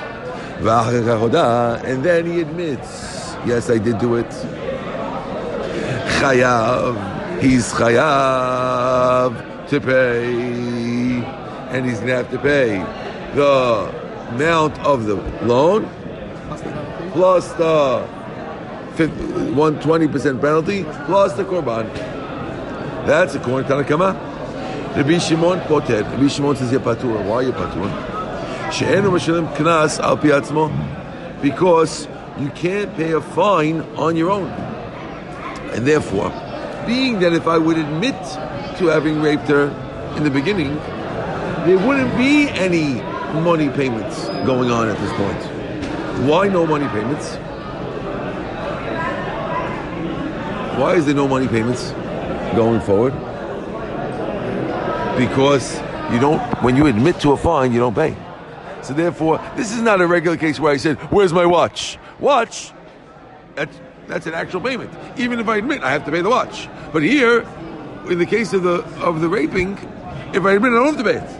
V'achar 0.60 1.18
hoda, 1.18 1.82
And 1.84 2.02
then 2.04 2.26
he 2.26 2.40
admits, 2.40 3.34
"Yes, 3.46 3.70
I 3.70 3.78
did 3.78 3.98
do 3.98 4.14
it." 4.16 4.30
Chayav. 6.20 6.96
He's 7.40 7.72
chayav 7.72 9.34
to 9.68 9.80
pay, 9.80 11.24
and 11.70 11.84
he's 11.86 11.98
gonna 12.00 12.14
have 12.14 12.30
to 12.30 12.38
pay 12.38 12.84
the 13.34 13.90
amount 14.30 14.78
of 14.86 15.06
the 15.06 15.16
loan 15.42 15.88
Plus 16.46 16.60
the 16.62 16.70
penalty. 16.70 17.10
plus 17.12 17.52
the 17.54 18.02
fif- 18.04 18.81
one 19.54 19.80
twenty 19.80 20.08
percent 20.08 20.40
penalty 20.40 20.84
plus 21.06 21.32
the 21.34 21.44
korban. 21.44 21.92
That's 23.06 23.34
according 23.34 23.68
to 23.68 23.74
Tanakama. 23.74 24.14
Rabbi 24.96 25.18
Shimon 25.18 25.60
poter. 25.62 26.02
Rabbi 26.02 26.28
Shimon 26.28 26.56
says 26.56 26.70
you're 26.70 26.80
patur. 26.80 27.24
Why 27.24 27.36
are 27.36 27.42
you 27.42 27.52
patur? 27.52 28.72
She'enu 28.72 29.10
mashalim 29.10 29.52
knas 29.54 29.98
al 30.00 30.16
pi 30.16 30.28
atzmo. 30.28 30.70
Because 31.42 32.06
you 32.38 32.50
can't 32.50 32.94
pay 32.94 33.12
a 33.12 33.20
fine 33.20 33.80
on 33.96 34.16
your 34.16 34.30
own. 34.30 34.48
And 35.72 35.86
therefore, 35.86 36.30
being 36.86 37.18
that 37.20 37.32
if 37.32 37.46
I 37.46 37.58
would 37.58 37.78
admit 37.78 38.14
to 38.78 38.86
having 38.86 39.20
raped 39.20 39.48
her 39.48 39.70
in 40.16 40.24
the 40.24 40.30
beginning, 40.30 40.76
there 41.66 41.78
wouldn't 41.78 42.16
be 42.16 42.48
any 42.50 43.00
money 43.40 43.68
payments 43.70 44.26
going 44.46 44.70
on 44.70 44.88
at 44.88 44.98
this 44.98 45.12
point. 45.14 46.28
Why 46.28 46.48
no 46.48 46.66
money 46.66 46.86
payments? 46.88 47.38
Why 50.82 50.96
is 50.96 51.06
there 51.06 51.14
no 51.14 51.28
money 51.28 51.46
payments 51.46 51.92
going 52.56 52.80
forward? 52.80 53.12
Because 55.16 55.78
you 56.12 56.18
don't, 56.18 56.40
when 56.60 56.74
you 56.74 56.86
admit 56.88 57.20
to 57.20 57.30
a 57.30 57.36
fine, 57.36 57.72
you 57.72 57.78
don't 57.78 57.94
pay. 57.94 58.16
So 58.82 58.92
therefore, 58.92 59.38
this 59.54 59.70
is 59.70 59.80
not 59.80 60.00
a 60.00 60.08
regular 60.08 60.36
case 60.36 60.58
where 60.58 60.72
I 60.72 60.78
said, 60.78 60.98
"Where's 61.12 61.32
my 61.32 61.46
watch?" 61.46 61.98
Watch. 62.18 62.72
That's 63.54 63.80
that's 64.08 64.26
an 64.26 64.34
actual 64.34 64.60
payment. 64.60 64.90
Even 65.16 65.38
if 65.38 65.46
I 65.46 65.58
admit, 65.58 65.84
I 65.84 65.92
have 65.92 66.04
to 66.06 66.10
pay 66.10 66.20
the 66.20 66.30
watch. 66.30 66.68
But 66.92 67.04
here, 67.04 67.46
in 68.10 68.18
the 68.18 68.26
case 68.26 68.52
of 68.52 68.64
the 68.64 68.82
of 69.00 69.20
the 69.20 69.28
raping, 69.28 69.78
if 70.34 70.44
I 70.44 70.54
admit, 70.54 70.72
I 70.72 70.82
don't 70.82 70.96
have 70.96 71.04
to 71.04 71.04
pay 71.04 71.18
it. 71.22 71.30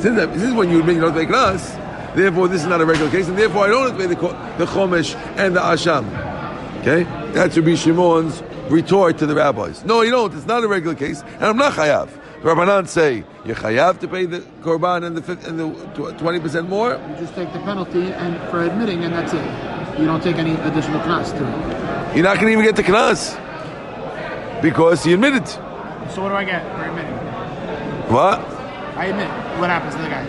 Since 0.00 0.16
this 0.32 0.42
is 0.44 0.54
when 0.54 0.70
you 0.70 0.80
admit 0.80 0.94
you 0.94 1.02
don't 1.02 1.12
pay 1.12 1.26
knas, 1.26 1.76
therefore 2.14 2.48
this 2.48 2.62
is 2.62 2.68
not 2.68 2.80
a 2.80 2.86
regular 2.86 3.10
case, 3.10 3.28
and 3.28 3.36
therefore 3.36 3.66
I 3.66 3.68
don't 3.68 3.90
have 3.90 3.98
to 3.98 4.02
pay 4.02 4.14
the, 4.14 4.20
the 4.56 4.64
chomesh 4.64 5.14
and 5.36 5.54
the 5.54 5.60
asham. 5.60 6.08
Okay, 6.80 7.04
that's 7.34 7.56
Rabbi 7.56 7.74
Shimon's 7.74 8.42
retort 8.70 9.18
to 9.18 9.26
the 9.26 9.34
rabbis. 9.34 9.84
No, 9.84 10.02
you 10.02 10.10
don't. 10.10 10.32
It's 10.32 10.46
not 10.46 10.62
a 10.62 10.68
regular 10.68 10.94
case, 10.94 11.22
and 11.22 11.44
I'm 11.44 11.56
not 11.56 11.72
chayav. 11.72 12.08
The 12.42 12.50
Rabbanan 12.50 12.86
say 12.86 13.24
you're 13.44 13.56
chayav 13.56 13.98
to 14.00 14.08
pay 14.08 14.26
the 14.26 14.40
korban 14.62 15.04
and 15.04 15.16
the 15.16 15.48
and 15.48 15.58
the 15.58 16.12
twenty 16.18 16.40
percent 16.40 16.68
more. 16.68 17.00
You 17.08 17.16
just 17.16 17.34
take 17.34 17.52
the 17.52 17.58
penalty 17.60 18.12
and 18.12 18.38
for 18.50 18.62
admitting, 18.62 19.04
and 19.04 19.12
that's 19.12 19.32
it. 19.32 19.98
You 19.98 20.06
don't 20.06 20.22
take 20.22 20.36
any 20.36 20.52
additional 20.52 21.00
class 21.00 21.32
to 21.32 21.38
it. 21.38 22.16
You're 22.16 22.24
not 22.24 22.36
going 22.36 22.46
to 22.46 22.52
even 22.52 22.64
get 22.64 22.76
the 22.76 22.82
knas 22.82 23.40
because 24.62 25.06
you 25.06 25.14
admitted. 25.14 25.48
So 25.48 26.22
what 26.22 26.28
do 26.28 26.34
I 26.34 26.44
get 26.44 26.62
for 26.76 26.84
admitting? 26.84 27.16
What? 28.12 28.40
I 28.96 29.06
admit. 29.06 29.28
What 29.58 29.70
happens 29.70 29.94
to 29.96 30.02
the 30.02 30.08
guy? 30.08 30.24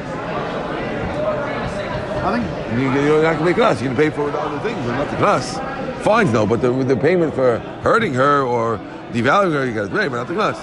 Nothing. 2.22 2.55
You- 2.78 2.92
You're 2.92 3.24
not 3.24 3.38
going 3.40 3.54
to 3.54 3.62
pay 3.62 3.62
knas. 3.62 3.82
You're 3.82 3.94
going 3.94 3.96
to 3.96 4.02
pay 4.04 4.10
for 4.10 4.30
the 4.32 4.40
other 4.40 4.60
things, 4.60 4.78
but 4.86 4.96
not 4.98 5.10
the 5.10 5.18
knas. 5.18 6.02
Fines, 6.04 6.32
no, 6.32 6.46
but 6.46 6.62
the, 6.62 6.72
the 6.84 6.96
payment 6.98 7.34
for 7.34 7.60
hurting 7.82 8.14
her 8.14 8.44
or 8.44 8.78
devaluing 9.12 9.54
her, 9.54 9.66
you 9.66 9.74
got 9.74 9.90
to 9.90 9.96
pay, 9.96 10.08
but 10.08 10.18
not 10.18 10.28
the 10.28 10.34
knas. 10.34 10.60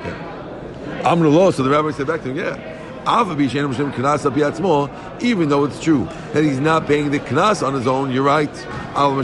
Okay. 0.00 1.02
I'm 1.04 1.20
the 1.20 1.28
law, 1.28 1.50
so 1.50 1.62
the 1.62 1.70
rabbi 1.70 1.90
said 1.90 2.06
back 2.06 2.22
to 2.22 2.30
him, 2.30 2.36
yeah. 2.36 2.76
Even 5.20 5.48
though 5.48 5.64
it's 5.64 5.80
true 5.80 6.04
that 6.32 6.44
he's 6.44 6.60
not 6.60 6.86
paying 6.86 7.10
the 7.10 7.18
knas 7.18 7.66
on 7.66 7.72
his 7.74 7.86
own, 7.86 8.10
you're 8.12 8.22
right. 8.22 8.52
But 8.94 9.20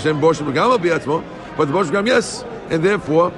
the 1.67 1.73
boshem 1.73 1.93
gam, 1.93 2.07
yes, 2.07 2.43
and 2.71 2.83
therefore, 2.83 3.31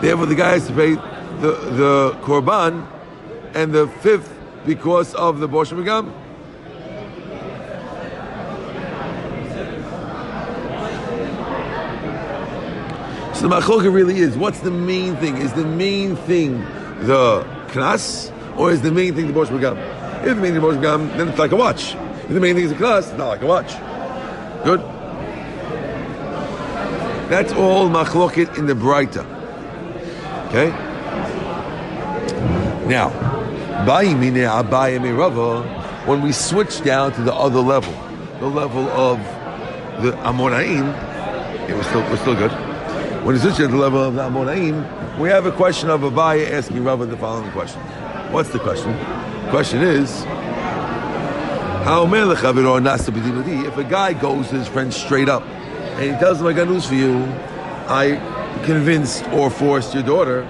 therefore 0.00 0.26
the 0.26 0.34
guy 0.34 0.50
has 0.52 0.66
to 0.66 0.72
pay 0.72 0.94
the 0.94 1.52
the 1.80 2.16
korban 2.22 2.86
and 3.54 3.72
the 3.72 3.86
fifth 4.00 4.32
because 4.64 5.14
of 5.14 5.38
the 5.40 5.48
boshem 5.48 5.84
gam. 5.84 6.12
The 13.46 13.52
machloka 13.54 13.94
really 13.94 14.18
is, 14.18 14.36
what's 14.36 14.58
the 14.58 14.72
main 14.72 15.14
thing? 15.18 15.36
Is 15.36 15.52
the 15.52 15.64
main 15.64 16.16
thing 16.16 16.62
the 17.02 17.46
knas, 17.68 18.32
or 18.58 18.72
is 18.72 18.82
the 18.82 18.90
main 18.90 19.14
thing 19.14 19.28
the 19.28 19.32
bosh 19.32 19.46
begam? 19.46 19.76
If 20.24 20.34
the 20.34 20.34
main 20.34 20.52
thing 20.52 20.54
the 20.54 20.60
begam, 20.60 21.16
then 21.16 21.28
it's 21.28 21.38
like 21.38 21.52
a 21.52 21.56
watch. 21.56 21.94
If 21.94 22.30
the 22.30 22.40
main 22.40 22.56
thing 22.56 22.64
is 22.64 22.72
a 22.72 22.74
knas, 22.74 23.08
it's 23.08 23.12
not 23.12 23.28
like 23.28 23.42
a 23.42 23.46
watch. 23.46 23.68
Good? 24.64 24.80
That's 27.30 27.52
all 27.52 27.88
machloket 27.88 28.58
in 28.58 28.66
the 28.66 28.74
Braita. 28.74 29.24
Okay? 30.48 30.70
Now, 32.88 33.10
when 36.04 36.22
we 36.22 36.32
switch 36.32 36.82
down 36.82 37.12
to 37.12 37.22
the 37.22 37.32
other 37.32 37.60
level, 37.60 37.92
the 38.40 38.46
level 38.48 38.88
of 38.88 39.18
the 40.02 40.10
Amoraim, 40.24 40.92
it 41.68 41.76
was 41.76 41.86
still, 41.86 42.02
was 42.10 42.20
still 42.20 42.34
good. 42.34 42.65
When 43.26 43.36
switch 43.40 43.56
to 43.56 43.66
the 43.66 43.76
level 43.76 44.00
of 44.04 44.14
the 44.14 44.22
Amoraim, 44.22 45.18
we 45.18 45.28
have 45.30 45.46
a 45.46 45.50
question 45.50 45.90
of 45.90 46.02
Abaye 46.02 46.48
asking 46.48 46.84
Rava 46.84 47.06
the 47.06 47.16
following 47.16 47.50
question. 47.50 47.80
What's 48.30 48.50
the 48.50 48.60
question? 48.60 48.92
The 48.92 49.50
question 49.50 49.82
is, 49.82 50.22
how 51.82 52.06
if 52.06 53.76
a 53.76 53.82
guy 53.82 54.12
goes 54.12 54.48
to 54.50 54.54
his 54.54 54.68
friend 54.68 54.94
straight 54.94 55.28
up 55.28 55.42
and 55.42 56.04
he 56.04 56.10
tells 56.20 56.40
him, 56.40 56.46
I 56.46 56.52
got 56.52 56.68
news 56.68 56.86
for 56.86 56.94
you, 56.94 57.16
I 57.88 58.20
convinced 58.64 59.26
or 59.30 59.50
forced 59.50 59.92
your 59.92 60.04
daughter, 60.04 60.42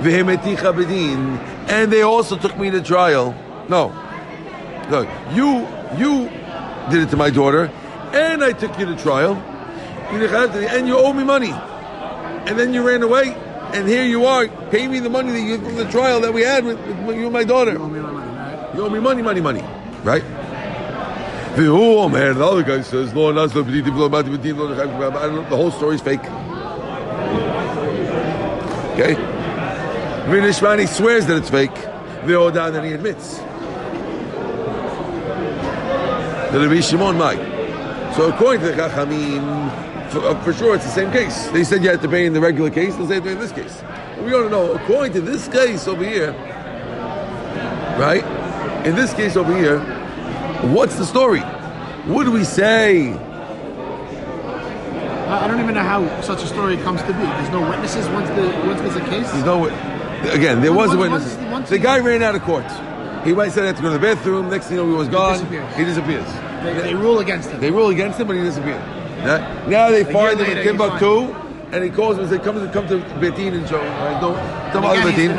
and 0.00 1.92
they 1.92 2.02
also 2.02 2.36
took 2.36 2.56
me 2.56 2.70
to 2.70 2.82
trial. 2.82 3.34
No. 3.68 3.88
No. 4.90 5.08
You 5.32 5.66
you 5.98 6.28
did 6.88 7.02
it 7.02 7.10
to 7.10 7.16
my 7.16 7.30
daughter, 7.30 7.68
and 8.12 8.44
I 8.44 8.52
took 8.52 8.78
you 8.78 8.86
to 8.86 8.94
trial, 8.96 9.34
and 10.22 10.86
you 10.86 10.96
owe 10.98 11.12
me 11.12 11.24
money. 11.24 11.52
And 12.46 12.58
then 12.58 12.74
you 12.74 12.86
ran 12.86 13.02
away, 13.02 13.34
and 13.72 13.88
here 13.88 14.04
you 14.04 14.26
are, 14.26 14.48
pay 14.70 14.86
me 14.86 15.00
the 15.00 15.08
money 15.08 15.32
that 15.32 15.40
you 15.40 15.58
from 15.58 15.76
the 15.76 15.90
trial 15.90 16.20
that 16.20 16.32
we 16.34 16.42
had 16.42 16.64
with, 16.64 16.78
with 17.06 17.16
you 17.16 17.24
and 17.24 17.32
my 17.32 17.44
daughter. 17.44 17.72
You 17.72 17.82
owe 17.82 17.88
me 17.88 18.00
money, 18.00 18.16
right? 18.16 18.74
You 18.74 18.84
owe 18.84 18.90
me 18.90 19.00
money, 19.00 19.22
money, 19.22 19.40
money. 19.40 19.64
Right? 20.02 20.22
The 21.56 21.72
other 22.44 22.62
guy 22.62 22.82
says, 22.82 23.14
"Lo 23.14 23.30
nas 23.32 23.54
lo 23.54 23.62
b'didi 23.62 23.90
v'lo 23.90 24.10
mati 24.10 24.28
b'din 24.28 24.56
lo 24.58 24.68
nechayv 24.74 24.90
b'bab." 24.98 25.16
I 25.16 25.26
don't 25.26 25.36
know, 25.36 25.48
the 25.48 25.56
whole 25.56 25.70
story 25.70 25.94
is 25.94 26.02
fake. 26.02 26.24
Okay? 28.94 29.14
Vinishmani 30.26 30.86
swears 30.88 31.26
that 31.26 31.36
it's 31.36 31.50
fake. 31.50 31.74
Ve'odan, 32.24 32.72
then 32.72 32.84
he 32.84 32.92
admits. 32.92 33.38
The 36.52 36.60
Rabbi 36.60 36.80
Shimon 36.80 37.16
might. 37.16 37.40
So 38.14 38.28
according 38.28 38.60
to 38.62 38.66
the 38.72 38.74
Chachamim, 38.82 39.93
for, 40.14 40.20
uh, 40.28 40.42
for 40.42 40.52
sure 40.52 40.74
it's 40.74 40.84
the 40.84 40.90
same 40.90 41.10
case. 41.10 41.48
They 41.48 41.64
said 41.64 41.82
you 41.82 41.90
had 41.90 42.00
to 42.02 42.08
pay 42.08 42.24
in 42.24 42.32
the 42.32 42.40
regular 42.40 42.70
case, 42.70 42.94
they'll 42.96 43.08
say 43.08 43.16
in 43.16 43.24
this 43.24 43.52
case. 43.52 43.82
We 44.22 44.30
don't 44.30 44.50
know. 44.50 44.72
According 44.72 45.12
to 45.14 45.20
this 45.20 45.48
case 45.48 45.86
over 45.88 46.04
here, 46.04 46.32
right? 47.98 48.24
In 48.86 48.94
this 48.94 49.12
case 49.12 49.36
over 49.36 49.54
here, 49.56 49.80
what's 50.72 50.96
the 50.96 51.04
story? 51.04 51.40
What 52.06 52.24
do 52.24 52.30
we 52.30 52.44
say? 52.44 53.12
I 55.26 55.48
don't 55.48 55.60
even 55.60 55.74
know 55.74 55.82
how 55.82 56.20
such 56.20 56.42
a 56.42 56.46
story 56.46 56.76
comes 56.78 57.00
to 57.02 57.08
be. 57.08 57.12
There's 57.14 57.50
no 57.50 57.68
witnesses 57.68 58.08
once 58.10 58.28
the 58.30 58.42
once 58.66 58.80
there's 58.80 58.96
a 58.96 59.00
case. 59.10 59.30
There's 59.32 59.44
no 59.44 59.66
again. 60.32 60.60
There 60.60 60.72
was 60.72 60.94
a 60.94 60.96
witness. 60.96 61.34
once- 61.36 61.50
once 61.50 61.70
The 61.70 61.78
guy 61.78 61.98
ran 61.98 62.22
out 62.22 62.34
of 62.34 62.42
court. 62.42 62.66
He 63.24 63.32
went 63.32 63.52
said 63.52 63.62
he 63.62 63.66
had 63.68 63.76
to 63.76 63.82
go 63.82 63.88
to 63.90 63.98
the 63.98 64.14
bathroom. 64.14 64.50
Next 64.50 64.66
thing 64.66 64.76
you 64.76 64.84
know, 64.84 64.90
he 64.90 64.96
was 64.96 65.08
gone. 65.08 65.32
disappears. 65.32 65.74
He 65.76 65.84
disappears. 65.84 66.26
They, 66.62 66.74
they 66.74 66.94
rule 66.94 67.20
against 67.20 67.50
him. 67.50 67.60
They 67.60 67.70
rule 67.70 67.88
against 67.88 68.20
him, 68.20 68.26
but 68.26 68.36
he 68.36 68.42
disappeared. 68.42 68.82
Now, 69.24 69.66
now 69.68 69.90
they 69.90 70.04
find 70.04 70.38
him 70.38 70.56
in 70.56 70.64
Timbuktu, 70.64 71.32
and 71.72 71.82
he 71.82 71.90
calls 71.90 72.16
him 72.16 72.24
and 72.24 72.30
says, 72.30 72.40
"Come 72.40 72.60
to 72.60 72.72
come 72.72 72.86
to 72.88 72.98
Betin 73.20 73.54
and 73.54 73.68
show." 73.68 73.80
Right? 73.80 74.20
Don't 74.20 74.36
come 74.72 74.84
out 74.84 74.96
of 74.96 75.04
Betin. 75.04 75.30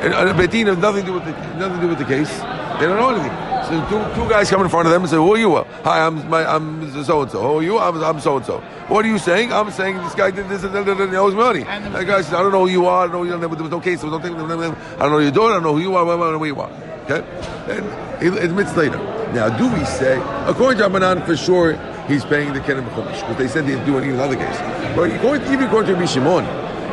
And, 0.00 0.14
and 0.14 0.38
Betin 0.38 0.66
has 0.66 0.78
nothing 0.78 1.02
to 1.02 1.06
do 1.06 1.14
with 1.14 1.24
the 1.24 1.32
nothing 1.58 1.76
to 1.76 1.82
do 1.82 1.88
with 1.88 1.98
the 1.98 2.04
case. 2.04 2.30
They 2.78 2.86
don't 2.86 2.98
know 2.98 3.10
anything. 3.10 3.32
So 3.66 3.72
two, 3.90 4.14
two 4.14 4.28
guys 4.28 4.48
come 4.48 4.62
in 4.62 4.68
front 4.68 4.86
of 4.86 4.92
them 4.92 5.02
and 5.02 5.10
say, 5.10 5.16
"Who 5.16 5.34
are 5.34 5.38
you?" 5.38 5.54
Hi, 5.84 6.06
I'm 6.06 6.28
my 6.30 6.46
I'm 6.46 7.04
so 7.04 7.22
and 7.22 7.30
so. 7.30 7.42
Who 7.42 7.58
are 7.58 7.62
you? 7.62 7.78
I'm 7.78 8.02
I'm 8.02 8.20
so 8.20 8.36
and 8.36 8.46
so. 8.46 8.58
What 8.88 9.04
are 9.04 9.08
you 9.08 9.18
saying? 9.18 9.52
I'm 9.52 9.70
saying 9.70 9.96
this 9.98 10.14
guy 10.14 10.30
did 10.30 10.48
this 10.48 10.62
and 10.62 10.72
that, 10.74 10.88
and 10.88 11.10
he 11.10 11.16
owes 11.16 11.34
me 11.34 11.40
money. 11.40 11.64
And 11.66 11.94
That 11.94 12.06
guy 12.06 12.20
says, 12.22 12.34
"I 12.34 12.42
don't 12.42 12.52
know 12.52 12.66
who 12.66 12.70
you 12.70 12.86
are. 12.86 13.04
I 13.04 13.06
don't 13.10 13.12
know 13.12 13.24
you. 13.24 13.38
There 13.38 13.48
was 13.48 13.70
no 13.70 13.80
case. 13.80 14.00
There 14.02 14.10
was 14.10 14.20
no 14.20 14.22
thing. 14.22 14.36
I 14.36 14.98
don't 14.98 15.10
know 15.10 15.18
your 15.18 15.30
daughter. 15.32 15.54
I 15.54 15.56
don't 15.56 15.64
know 15.64 15.74
who 15.74 15.82
you 15.82 15.96
are. 15.96 16.04
I 16.04 16.16
don't 16.16 16.32
know 16.32 16.38
who 16.38 16.44
you 16.44 16.60
are." 16.60 16.70
Okay, 17.08 17.22
and 17.68 18.22
he 18.22 18.28
admits 18.38 18.76
later. 18.76 18.98
Now, 19.32 19.48
do 19.48 19.68
we 19.68 19.84
say, 19.84 20.20
according 20.46 20.78
to 20.78 20.88
Rabbanan, 20.88 21.24
for 21.26 21.36
sure 21.36 21.74
he's 22.08 22.24
paying 22.24 22.52
the 22.52 22.60
Kenem 22.60 22.88
Chumash 22.90 23.20
because 23.20 23.36
they 23.36 23.48
said 23.48 23.66
they 23.66 23.82
do 23.84 23.98
it 23.98 24.04
in 24.04 24.10
another 24.10 24.36
case. 24.36 24.58
But 24.94 25.10
even 25.10 25.64
according 25.64 25.88
to 25.88 25.94
Rabbi 25.94 26.06
Shimon, 26.06 26.44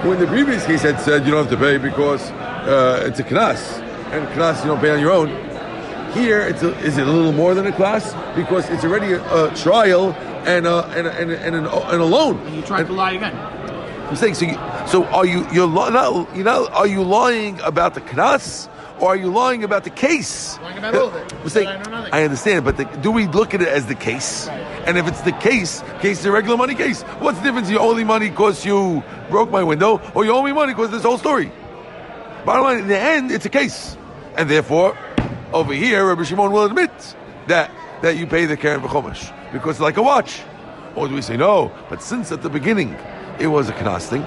who 0.02 0.12
in 0.14 0.20
the 0.20 0.28
previous 0.28 0.66
case 0.66 0.82
had 0.82 1.00
said 1.00 1.26
you 1.26 1.32
don't 1.32 1.48
have 1.48 1.60
to 1.60 1.66
pay 1.66 1.78
because 1.78 2.32
uh, 2.32 3.04
it's 3.06 3.20
a 3.20 3.24
knas, 3.24 3.80
and 4.12 4.28
knas 4.30 4.62
you 4.62 4.68
don't 4.68 4.80
pay 4.80 4.92
on 4.92 5.00
your 5.00 5.12
own. 5.12 5.30
Here, 6.14 6.42
it's 6.42 6.62
a, 6.62 6.78
is 6.80 6.98
it 6.98 7.08
a 7.08 7.12
little 7.12 7.32
more 7.32 7.56
than 7.56 7.66
a 7.66 7.72
class 7.72 8.14
because 8.36 8.70
it's 8.70 8.84
already 8.84 9.14
a, 9.14 9.46
a 9.46 9.56
trial 9.56 10.12
and 10.46 10.68
a, 10.68 10.86
and, 10.88 11.08
a, 11.08 11.12
and, 11.20 11.32
a, 11.32 11.40
and, 11.40 11.56
an, 11.56 11.66
and 11.66 12.02
a 12.02 12.06
loan. 12.06 12.38
And 12.40 12.56
you 12.56 12.62
tried 12.62 12.88
to 12.88 12.94
lie 12.94 13.14
again. 13.14 13.36
I'm 14.10 14.16
saying, 14.16 14.36
so, 14.36 14.46
you, 14.46 14.54
so 14.88 15.06
are 15.06 15.26
you 15.26 15.48
you're 15.52 15.66
li- 15.66 15.90
not 15.90 16.36
you 16.36 16.44
know 16.44 16.68
are 16.68 16.86
you 16.86 17.02
lying 17.02 17.60
about 17.62 17.96
the 17.96 18.02
knas 18.02 18.70
or 19.00 19.10
are 19.10 19.16
you 19.16 19.32
lying 19.32 19.64
about 19.64 19.86
the 19.86 19.90
case? 19.90 20.60
Lying 20.60 20.78
about 20.78 20.96
all 20.96 21.08
of 21.08 21.16
it. 21.16 21.50
Saying, 21.50 21.68
I. 21.68 22.20
I 22.20 22.24
understand, 22.24 22.64
but 22.64 22.78
the, 22.78 22.86
do 22.86 23.12
we 23.12 23.26
look 23.28 23.54
at 23.54 23.62
it 23.62 23.68
as 23.68 23.88
the 23.88 23.96
case? 23.96 24.48
And 24.86 24.98
if 24.98 25.08
it's 25.08 25.22
the 25.22 25.32
case, 25.32 25.82
case 26.02 26.26
a 26.26 26.32
regular 26.32 26.58
money 26.58 26.76
case. 26.76 27.04
What's 27.20 27.38
the 27.40 27.46
difference? 27.46 27.70
You 27.70 27.80
owe 27.80 27.96
me 27.96 28.04
money 28.04 28.30
because 28.30 28.66
you 28.66 29.04
broke 29.30 29.50
my 29.50 29.64
window, 29.64 30.02
or 30.14 30.26
you 30.26 30.32
owe 30.34 30.44
me 30.44 30.52
money 30.52 30.74
because 30.74 30.92
this 30.92 31.04
whole 31.04 31.18
story. 31.18 31.52
Bottom 32.46 32.64
line, 32.64 32.80
in 32.80 32.88
the 32.88 33.00
end, 33.00 33.32
it's 33.32 33.46
a 33.46 33.50
case, 33.50 33.98
and 34.36 34.50
therefore, 34.50 34.98
over 35.54 35.74
here, 35.74 36.06
Rabbi 36.06 36.24
Shimon 36.24 36.52
will 36.52 36.66
admit 36.66 36.92
that 37.48 37.72
that 38.02 38.18
you 38.18 38.28
pay 38.28 38.46
the 38.46 38.58
Karen 38.58 38.82
B'chomash 38.82 39.32
because 39.54 39.80
like 39.80 39.96
a 39.96 40.04
watch. 40.04 40.42
Or 40.96 41.08
do 41.08 41.16
we 41.16 41.22
say 41.22 41.38
no? 41.38 41.72
But 41.90 42.04
since 42.04 42.32
at 42.34 42.42
the 42.42 42.50
beginning 42.50 42.96
it 43.40 43.48
was 43.48 43.70
a 43.70 43.74
knas 43.74 44.08
thing, 44.08 44.24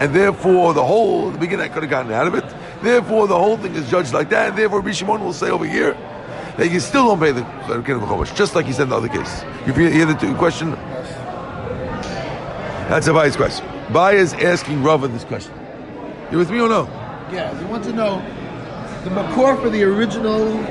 and 0.00 0.14
therefore 0.14 0.72
the 0.72 0.84
whole 0.84 1.30
the 1.30 1.38
beginning 1.38 1.64
I 1.64 1.68
could 1.68 1.82
have 1.82 1.90
gotten 1.90 2.12
out 2.12 2.28
of 2.28 2.34
it. 2.34 2.44
Therefore, 2.82 3.28
the 3.28 3.38
whole 3.38 3.56
thing 3.56 3.74
is 3.76 3.88
judged 3.88 4.12
like 4.12 4.28
that. 4.30 4.50
And 4.50 4.58
therefore, 4.58 4.80
Rabbi 4.80 4.92
Shimon 4.92 5.22
will 5.22 5.32
say 5.32 5.50
over 5.50 5.64
here 5.64 5.96
that 6.56 6.70
you 6.70 6.80
still 6.80 7.06
don't 7.06 7.20
pay 7.20 7.32
the 7.32 7.42
Karen 7.82 8.00
B'chomash, 8.00 8.34
just 8.36 8.54
like 8.54 8.66
he 8.66 8.72
said 8.72 8.84
in 8.84 8.88
the 8.90 8.96
other 8.96 9.08
case. 9.08 9.42
You 9.66 9.72
hear 9.72 10.06
the 10.06 10.34
question? 10.38 10.72
That's 12.88 13.08
Abaye's 13.08 13.36
question. 13.36 13.66
Is 14.16 14.34
asking 14.34 14.82
Rava 14.82 15.08
this 15.08 15.24
question. 15.24 15.54
You 16.30 16.38
with 16.38 16.50
me 16.50 16.60
or 16.60 16.68
no? 16.68 16.86
Yeah, 17.30 17.58
he 17.58 17.64
wants 17.66 17.86
to 17.86 17.92
know 17.92 18.20
the 19.04 19.10
makor 19.10 19.60
for 19.60 19.70
the 19.70 19.82
original 19.82 20.62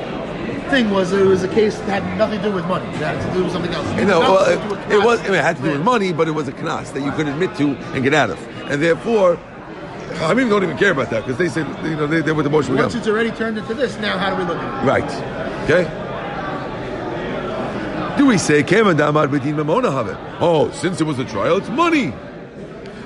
thing 0.69 0.89
was 0.89 1.11
it 1.11 1.25
was 1.25 1.43
a 1.43 1.47
case 1.47 1.77
that 1.79 2.01
had 2.01 2.17
nothing 2.17 2.39
to 2.41 2.49
do 2.49 2.55
with 2.55 2.65
money. 2.65 2.87
It 2.87 2.95
had 2.95 3.21
to 3.21 3.33
do 3.33 3.43
with 3.43 3.51
something 3.51 3.73
else. 3.73 3.87
You 3.99 4.05
know, 4.05 4.21
well, 4.21 4.57
Nothing 4.57 4.69
to 4.69 4.75
do 4.75 4.95
it, 4.95 4.99
it 4.99 5.05
was. 5.05 5.19
I 5.19 5.23
mean, 5.23 5.33
it 5.35 5.43
had 5.43 5.57
to 5.57 5.63
do 5.63 5.71
with 5.71 5.83
money, 5.83 6.13
but 6.13 6.27
it 6.27 6.31
was 6.31 6.47
a 6.47 6.53
knas 6.53 6.93
that 6.93 7.01
you 7.01 7.11
could 7.11 7.27
admit 7.27 7.55
to 7.57 7.75
and 7.93 8.03
get 8.03 8.13
out 8.13 8.29
of, 8.29 8.39
and 8.71 8.81
therefore, 8.81 9.37
I 10.19 10.33
mean, 10.33 10.49
don't 10.49 10.63
even 10.63 10.77
care 10.77 10.91
about 10.91 11.09
that 11.11 11.25
because 11.25 11.37
they 11.37 11.49
said, 11.49 11.67
you 11.83 11.95
know, 11.95 12.07
they, 12.07 12.21
they 12.21 12.31
were 12.31 12.43
the 12.43 12.49
motion 12.49 12.75
Once 12.75 12.95
it's 12.95 13.07
already 13.07 13.31
turned 13.31 13.57
into 13.57 13.73
this, 13.73 13.97
now 13.99 14.17
how 14.17 14.29
do 14.29 14.35
we 14.37 14.43
look 14.43 14.57
at 14.57 14.83
it? 14.83 14.87
Right. 14.87 15.11
Okay. 15.63 16.01
Do 18.17 18.25
we 18.25 18.37
say 18.37 18.61
Keman 18.61 18.97
Damar 18.97 19.27
B'din 19.27 19.55
Mamona 19.55 19.91
have 19.91 20.07
it? 20.07 20.17
Oh, 20.39 20.69
since 20.71 21.01
it 21.01 21.05
was 21.05 21.17
a 21.17 21.25
trial, 21.25 21.57
it's 21.57 21.69
money. 21.69 22.11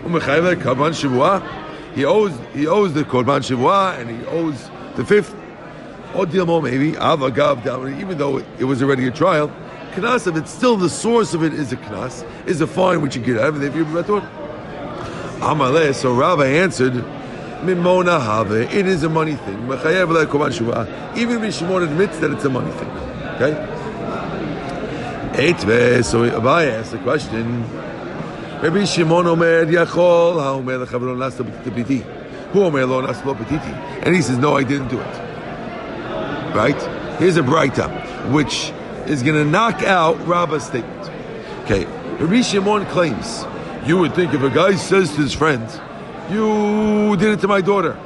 Umechayver 0.03 0.55
Korban 0.55 0.91
Shavua. 0.91 1.41
He 1.93 2.03
owes 2.05 2.37
he 2.53 2.67
owes 2.67 2.93
the 2.93 3.03
Korban 3.03 3.41
Shavua 3.41 3.99
and 3.99 4.09
he 4.09 4.25
owes 4.25 4.69
the 4.95 5.05
fifth. 5.05 5.33
Or 6.15 6.25
maybe 6.25 6.93
Avagav 6.93 7.99
even 7.99 8.17
though 8.17 8.37
it, 8.37 8.45
it 8.59 8.63
was 8.65 8.81
already 8.81 9.07
a 9.07 9.11
trial. 9.11 9.49
Knas 9.91 10.27
of 10.27 10.35
it, 10.37 10.47
still 10.47 10.75
the 10.75 10.89
source 10.89 11.33
of 11.33 11.43
it 11.43 11.53
is 11.53 11.71
a 11.71 11.77
knas, 11.77 12.25
is 12.45 12.59
a 12.59 12.67
fine 12.67 13.01
which 13.01 13.15
you 13.15 13.21
get 13.21 13.37
out 13.37 13.49
of 13.49 13.63
it. 13.63 13.67
If 13.67 13.75
you 13.75 13.85
So 15.93 16.11
Rava 16.11 16.43
answered, 16.43 16.93
Mimona 17.61 18.19
have 18.19 18.51
it 18.51 18.87
is 18.87 19.03
a 19.03 19.09
money 19.09 19.35
thing. 19.35 19.63
Even 21.15 21.43
if 21.43 21.53
Shimon 21.53 21.83
admits 21.83 22.17
that 22.17 22.31
it's 22.31 22.45
a 22.45 22.49
money 22.49 22.71
thing. 22.71 22.89
Okay? 23.35 23.53
So 26.01 26.27
Abaye 26.27 26.71
asked 26.71 26.91
the 26.91 26.97
question. 26.97 27.63
Rabbi 28.61 28.85
Shimon 28.85 29.27
omer 29.27 29.65
yachol 29.65 30.37
haomer 30.41 30.79
lechavron 30.83 31.19
las 31.19 31.35
petiti. 31.35 32.01
Who 32.51 32.63
omer 32.63 32.85
lo 32.87 33.01
nas 33.01 33.23
lo? 33.23 33.35
And 33.35 34.15
he 34.15 34.21
says, 34.23 34.39
no, 34.39 34.55
I 34.57 34.63
didn't 34.63 34.87
do 34.87 34.99
it. 34.99 35.17
Right? 36.55 36.81
Here's 37.19 37.37
a 37.37 37.43
Braita, 37.43 38.31
which 38.31 38.71
is 39.07 39.21
going 39.21 39.35
to 39.35 39.45
knock 39.47 39.83
out 39.83 40.17
Rabba's 40.25 40.63
statement. 40.63 41.11
Okay, 41.65 41.85
Rabbi 42.17 42.41
Shimon 42.41 42.85
claims 42.87 43.45
you 43.85 43.97
would 43.97 44.15
think 44.15 44.33
if 44.33 44.41
a 44.41 44.49
guy 44.49 44.75
says 44.75 45.11
to 45.15 45.21
his 45.21 45.33
friend, 45.33 45.63
"You 46.31 47.15
did 47.17 47.29
it 47.29 47.39
to 47.41 47.47
my 47.47 47.61
daughter," 47.61 47.97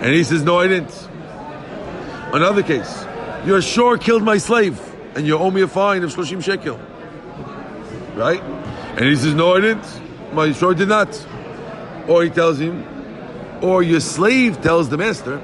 and 0.00 0.12
he 0.12 0.24
says, 0.24 0.42
"No, 0.42 0.58
I 0.58 0.66
didn't." 0.66 1.08
Another 2.32 2.62
case, 2.62 3.06
you're 3.46 3.62
sure 3.62 3.98
killed 3.98 4.22
my 4.22 4.38
slave, 4.38 4.80
and 5.14 5.26
you 5.26 5.38
owe 5.38 5.50
me 5.50 5.62
a 5.62 5.68
fine 5.68 6.02
of 6.02 6.10
shloshim 6.14 6.42
shekel, 6.42 6.78
right? 8.16 8.42
And 8.96 9.04
he 9.04 9.16
says, 9.16 9.34
"No, 9.34 9.54
I 9.54 9.60
didn't. 9.60 9.86
My 10.32 10.52
sure 10.52 10.74
did 10.74 10.88
not." 10.88 11.26
Or 12.08 12.22
he 12.22 12.30
tells 12.30 12.58
him, 12.58 12.84
or 13.60 13.82
your 13.82 14.00
slave 14.00 14.60
tells 14.60 14.88
the 14.88 14.96
master, 14.96 15.40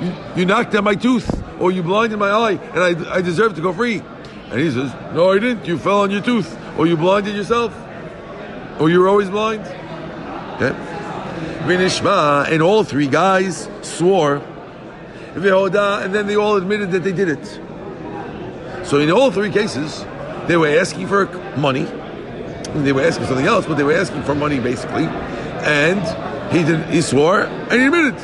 "You, 0.00 0.12
you 0.36 0.44
knocked 0.46 0.74
out 0.74 0.84
my 0.84 0.94
tooth, 0.94 1.30
or 1.60 1.70
you 1.70 1.82
blinded 1.82 2.18
my 2.18 2.30
eye, 2.30 2.58
and 2.74 2.82
I, 2.82 3.16
I 3.16 3.20
deserve 3.22 3.54
to 3.54 3.60
go 3.60 3.72
free." 3.72 4.02
And 4.50 4.60
he 4.60 4.70
says, 4.70 4.92
"No, 5.14 5.30
I 5.30 5.38
didn't. 5.38 5.66
You 5.66 5.78
fell 5.78 6.00
on 6.00 6.10
your 6.10 6.22
tooth, 6.22 6.58
or 6.76 6.86
you 6.88 6.96
blinded 6.96 7.36
yourself." 7.36 7.72
Or 8.80 8.88
you're 8.88 9.08
always 9.08 9.28
blind? 9.28 9.60
Okay. 10.56 10.74
Vinishma, 11.66 12.50
and 12.50 12.62
all 12.62 12.82
three 12.82 13.06
guys 13.06 13.68
swore. 13.82 14.36
And 15.34 15.44
then 15.44 16.26
they 16.26 16.36
all 16.36 16.56
admitted 16.56 16.90
that 16.92 17.04
they 17.04 17.12
did 17.12 17.28
it. 17.28 17.60
So 18.86 18.98
in 18.98 19.10
all 19.10 19.30
three 19.30 19.50
cases, 19.50 20.04
they 20.48 20.56
were 20.56 20.68
asking 20.68 21.06
for 21.06 21.26
money. 21.56 21.84
They 22.74 22.92
were 22.92 23.02
asking 23.02 23.26
something 23.26 23.46
else, 23.46 23.66
but 23.66 23.74
they 23.74 23.84
were 23.84 23.92
asking 23.92 24.22
for 24.22 24.34
money 24.34 24.58
basically. 24.58 25.04
And 25.04 26.00
he 26.52 26.64
did 26.64 26.86
he 26.86 27.02
swore 27.02 27.42
and 27.42 27.72
he 27.72 27.86
admitted. 27.86 28.18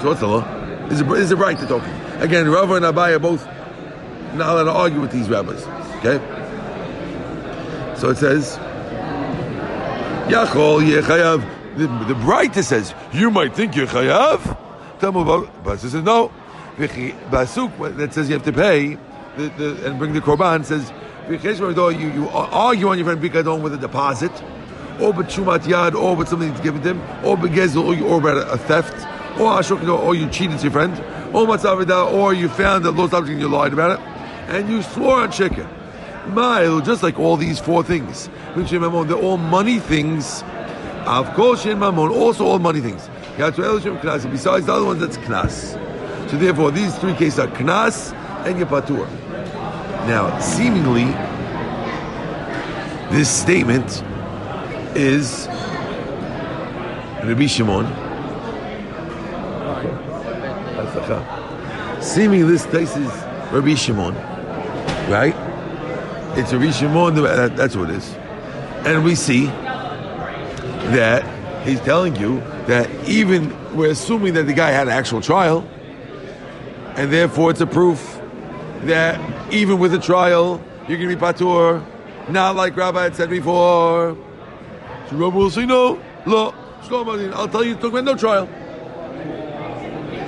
So 0.00 0.08
what's 0.08 0.20
the 0.20 0.26
law? 0.28 0.44
Is 0.88 1.00
it, 1.00 1.10
is 1.12 1.32
it 1.32 1.36
right 1.36 1.58
to 1.58 1.66
talk? 1.66 1.82
Again, 2.20 2.48
Rava 2.48 2.74
and 2.74 2.84
Abaye 2.84 3.16
are 3.16 3.18
both 3.18 3.46
not 4.34 4.50
allowed 4.50 4.64
to 4.64 4.72
argue 4.72 5.00
with 5.00 5.10
these 5.10 5.28
rabbis. 5.28 5.64
Okay? 5.98 6.18
So 7.96 8.10
it 8.10 8.18
says 8.18 8.58
Yachol 10.28 10.82
yechayav. 10.82 11.76
The, 11.76 11.86
the 11.86 12.14
Braita 12.14 12.62
says 12.64 12.94
you 13.12 13.30
might 13.30 13.54
think 13.54 13.76
you're 13.76 13.86
chayav. 13.86 14.56
But 15.00 15.78
says 15.78 15.94
no. 15.94 16.32
Basuk 16.76 17.96
that 17.96 18.12
says 18.14 18.28
you 18.28 18.34
have 18.34 18.44
to 18.44 18.52
pay 18.52 18.98
the, 19.36 19.48
the, 19.56 19.86
and 19.86 19.98
bring 19.98 20.12
the 20.12 20.20
korban 20.20 20.64
says 20.64 20.92
you 21.28 21.36
you 21.90 22.28
argue 22.30 22.88
on 22.88 22.98
your 22.98 23.04
friend 23.04 23.20
bikadon 23.20 23.62
with 23.62 23.74
a 23.74 23.76
deposit, 23.76 24.32
or 24.98 25.12
b'chumat 25.12 25.60
yad, 25.60 25.94
or 25.94 26.16
with 26.16 26.28
something 26.28 26.48
that's 26.48 26.60
given 26.60 26.82
to 26.82 26.94
him, 26.94 27.00
or 27.24 27.36
b'gezel, 27.36 27.84
or, 27.84 28.06
or 28.06 28.18
about 28.18 28.38
a 28.52 28.56
theft, 28.56 28.94
or 29.38 29.52
ashok, 29.52 29.86
or 29.86 30.14
you 30.14 30.28
cheated 30.30 30.56
to 30.58 30.64
your 30.64 30.72
friend, 30.72 30.94
or 31.34 31.46
matzavida, 31.46 32.12
or 32.12 32.32
you 32.32 32.48
found 32.48 32.84
that 32.84 32.92
lost 32.92 33.12
object 33.12 33.32
and 33.32 33.40
you 33.40 33.48
lied 33.48 33.72
about 33.72 34.00
it, 34.00 34.06
and 34.48 34.68
you 34.68 34.82
swore 34.82 35.20
on 35.20 35.30
chicken. 35.30 35.68
Mile, 36.28 36.80
just 36.80 37.02
like 37.02 37.18
all 37.18 37.36
these 37.36 37.58
four 37.58 37.82
things, 37.82 38.28
they're 38.54 39.14
all 39.14 39.36
money 39.36 39.78
things. 39.78 40.42
Of 41.06 41.32
course, 41.34 41.64
in 41.64 41.78
Mammon, 41.78 42.10
also 42.10 42.44
all 42.44 42.58
money 42.58 42.80
things. 42.80 43.08
Besides 43.38 44.66
the 44.66 44.72
other 44.72 44.84
ones, 44.84 45.00
that's 45.00 45.16
knas. 45.18 45.76
So 46.30 46.36
therefore, 46.36 46.70
these 46.70 46.94
three 46.98 47.14
cases 47.14 47.38
are 47.38 47.48
knas 47.48 48.12
and 48.44 48.56
yapatur. 48.56 49.08
Now, 50.06 50.38
seemingly, 50.40 51.06
this 53.16 53.30
statement 53.30 54.02
is 54.94 55.48
Rabbi 57.24 57.46
Shimon. 57.46 57.86
Seemingly, 62.02 62.50
this 62.50 62.66
place 62.66 62.96
is 62.96 63.08
Rabbi 63.52 63.74
Shimon, 63.74 64.14
right? 65.10 65.34
It's 66.38 66.52
a 66.52 66.72
Shimon. 66.72 67.16
that- 67.16 67.56
That's 67.56 67.74
what 67.76 67.90
it 67.90 67.96
is, 67.96 68.14
and 68.84 69.02
we 69.04 69.16
see 69.16 69.46
that 70.94 71.24
he's 71.64 71.80
telling 71.80 72.14
you 72.14 72.40
that 72.68 72.88
even 73.06 73.52
we're 73.74 73.90
assuming 73.90 74.34
that 74.34 74.46
the 74.46 74.52
guy 74.52 74.70
had 74.70 74.86
an 74.86 74.92
actual 74.92 75.20
trial, 75.20 75.64
and 76.94 77.12
therefore 77.12 77.50
it's 77.50 77.60
a 77.60 77.66
proof 77.66 78.20
that 78.84 79.18
even 79.50 79.80
with 79.80 79.92
a 79.94 79.98
trial, 79.98 80.60
you're 80.86 80.96
going 80.96 81.10
to 81.10 81.16
be 81.16 81.20
patur, 81.20 81.82
not 82.28 82.54
like 82.54 82.76
Rabbi 82.76 83.02
had 83.02 83.16
said 83.16 83.30
before. 83.30 84.16
So 85.10 85.16
Rabbi 85.16 85.36
will 85.36 85.50
say, 85.50 85.66
no, 85.66 85.98
lo, 86.24 86.54
shlo 86.84 87.04
madin. 87.04 87.32
I'll 87.34 87.48
tell 87.48 87.64
you 87.64 87.74
to 87.74 87.80
talk 87.80 87.90
about 87.90 88.04
no 88.04 88.14
trial. 88.14 88.48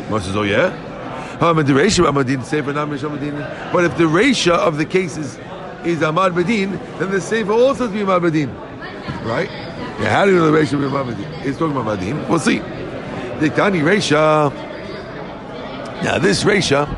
Moshe 0.09 0.23
says, 0.23 0.35
oh 0.35 0.43
yeah? 0.43 0.75
But 1.39 1.57
if 3.85 3.97
the 3.97 4.09
ratio 4.09 4.55
of 4.57 4.77
the 4.77 4.85
cases 4.85 5.39
Ahmad 6.03 6.33
Badin, 6.33 6.79
then 6.99 7.11
the 7.11 7.21
Sefer 7.21 7.53
also 7.53 7.85
has 7.85 7.93
to 7.93 7.95
be 7.95 8.03
Ahmad 8.03 8.23
Badin. 8.23 8.55
Right? 9.25 9.51
Yeah, 9.51 10.11
how 10.11 10.25
do 10.25 10.33
you 10.33 10.39
know 10.39 10.47
the 10.47 10.53
ratio 10.53 10.79
of 10.81 10.95
Ahmad 10.95 11.17
Badin? 11.17 11.45
It's 11.45 11.59
talking 11.59 11.77
about 11.77 11.99
Badin. 11.99 12.29
We'll 12.29 12.39
see. 12.39 12.59
The 13.41 13.53
Tani 13.55 13.83
ratio. 13.83 14.51
Now, 16.03 16.19
this 16.19 16.45
ratio, 16.45 16.89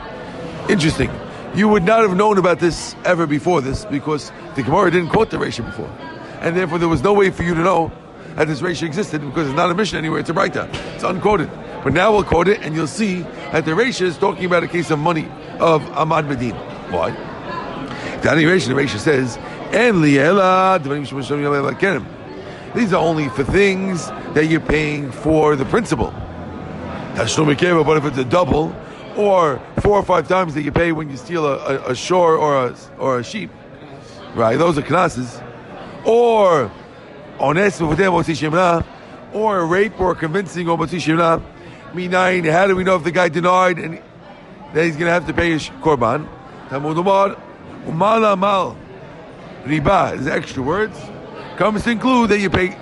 interesting. 0.68 1.10
You 1.54 1.68
would 1.68 1.82
not 1.84 2.00
have 2.00 2.16
known 2.16 2.38
about 2.38 2.60
this 2.60 2.94
ever 3.04 3.26
before 3.26 3.60
this 3.60 3.84
because 3.84 4.32
the 4.54 4.62
Gemara 4.62 4.90
didn't 4.90 5.10
quote 5.10 5.30
the 5.30 5.38
ratio 5.38 5.66
before. 5.66 5.90
And 6.40 6.56
therefore, 6.56 6.78
there 6.78 6.88
was 6.88 7.02
no 7.02 7.12
way 7.12 7.30
for 7.30 7.42
you 7.42 7.54
to 7.54 7.60
know 7.62 7.92
that 8.36 8.48
this 8.48 8.62
ratio 8.62 8.86
existed 8.86 9.20
because 9.20 9.48
it's 9.48 9.56
not 9.56 9.70
a 9.70 9.74
mission 9.74 9.98
anywhere, 9.98 10.20
it's 10.20 10.30
a 10.30 10.32
Braita. 10.32 10.72
It's 10.94 11.04
unquoted. 11.04 11.50
But 11.84 11.92
now 11.92 12.12
we'll 12.12 12.24
quote 12.24 12.48
it 12.48 12.62
and 12.62 12.74
you'll 12.74 12.86
see 12.86 13.22
that 13.52 13.64
the 13.64 13.74
ratio 13.74 14.06
is 14.06 14.16
talking 14.16 14.44
about 14.44 14.62
a 14.62 14.68
case 14.68 14.90
of 14.90 14.98
money 14.98 15.28
of 15.58 15.82
Ahmad 15.90 16.26
Badin. 16.26 16.54
Why? 16.90 17.10
The 18.22 18.46
ratio, 18.46 18.68
the 18.68 18.74
ratio 18.76 18.98
says, 18.98 19.36
and 19.72 19.96
liela 19.96 20.78
These 22.74 22.92
are 22.92 23.02
only 23.02 23.28
for 23.30 23.42
things 23.42 24.06
that 24.34 24.46
you're 24.46 24.60
paying 24.60 25.10
for 25.10 25.56
the 25.56 25.64
principal. 25.64 26.14
But 27.14 27.96
if 27.96 28.04
it's 28.04 28.18
a 28.18 28.24
double, 28.24 28.74
or 29.16 29.60
four 29.80 29.98
or 29.98 30.02
five 30.04 30.28
times 30.28 30.54
that 30.54 30.62
you 30.62 30.72
pay 30.72 30.92
when 30.92 31.10
you 31.10 31.16
steal 31.16 31.46
a, 31.46 31.56
a, 31.56 31.90
a 31.90 31.94
shore 31.94 32.36
or 32.36 32.68
a, 32.68 32.76
or 32.98 33.18
a 33.18 33.24
sheep, 33.24 33.50
right? 34.34 34.56
Those 34.56 34.78
are 34.78 34.82
knases. 34.82 35.42
Or 36.04 36.70
ones 37.40 38.42
or 39.32 39.58
a 39.58 39.64
rape 39.64 40.00
or 40.00 40.14
convincing 40.14 40.68
or. 40.68 40.78
Minayin, 40.78 42.50
how 42.50 42.66
do 42.66 42.74
we 42.74 42.84
know 42.84 42.96
if 42.96 43.04
the 43.04 43.10
guy 43.10 43.28
denied 43.28 43.78
and 43.78 44.00
that 44.72 44.84
he's 44.84 44.96
going 44.96 45.06
to 45.06 45.12
have 45.12 45.26
to 45.26 45.34
pay 45.34 45.50
his 45.50 45.68
korban? 45.82 46.26
Umala 47.86 48.36
mal 48.38 48.76
riba, 49.64 50.14
is 50.18 50.26
extra 50.26 50.62
words, 50.62 50.98
comes 51.56 51.82
to 51.84 51.90
include 51.90 52.30
that 52.30 52.38
you 52.38 52.50
pay 52.50 52.76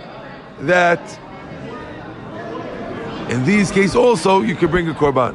that. 0.60 1.00
In 3.30 3.44
these 3.44 3.70
cases 3.70 3.94
also, 3.96 4.40
you 4.40 4.56
can 4.56 4.70
bring 4.70 4.88
a 4.88 4.94
korban. 4.94 5.34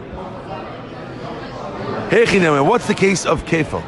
What's 2.65 2.87
the 2.87 2.93
case 2.93 3.25
of 3.25 3.45
kefal? 3.45 3.81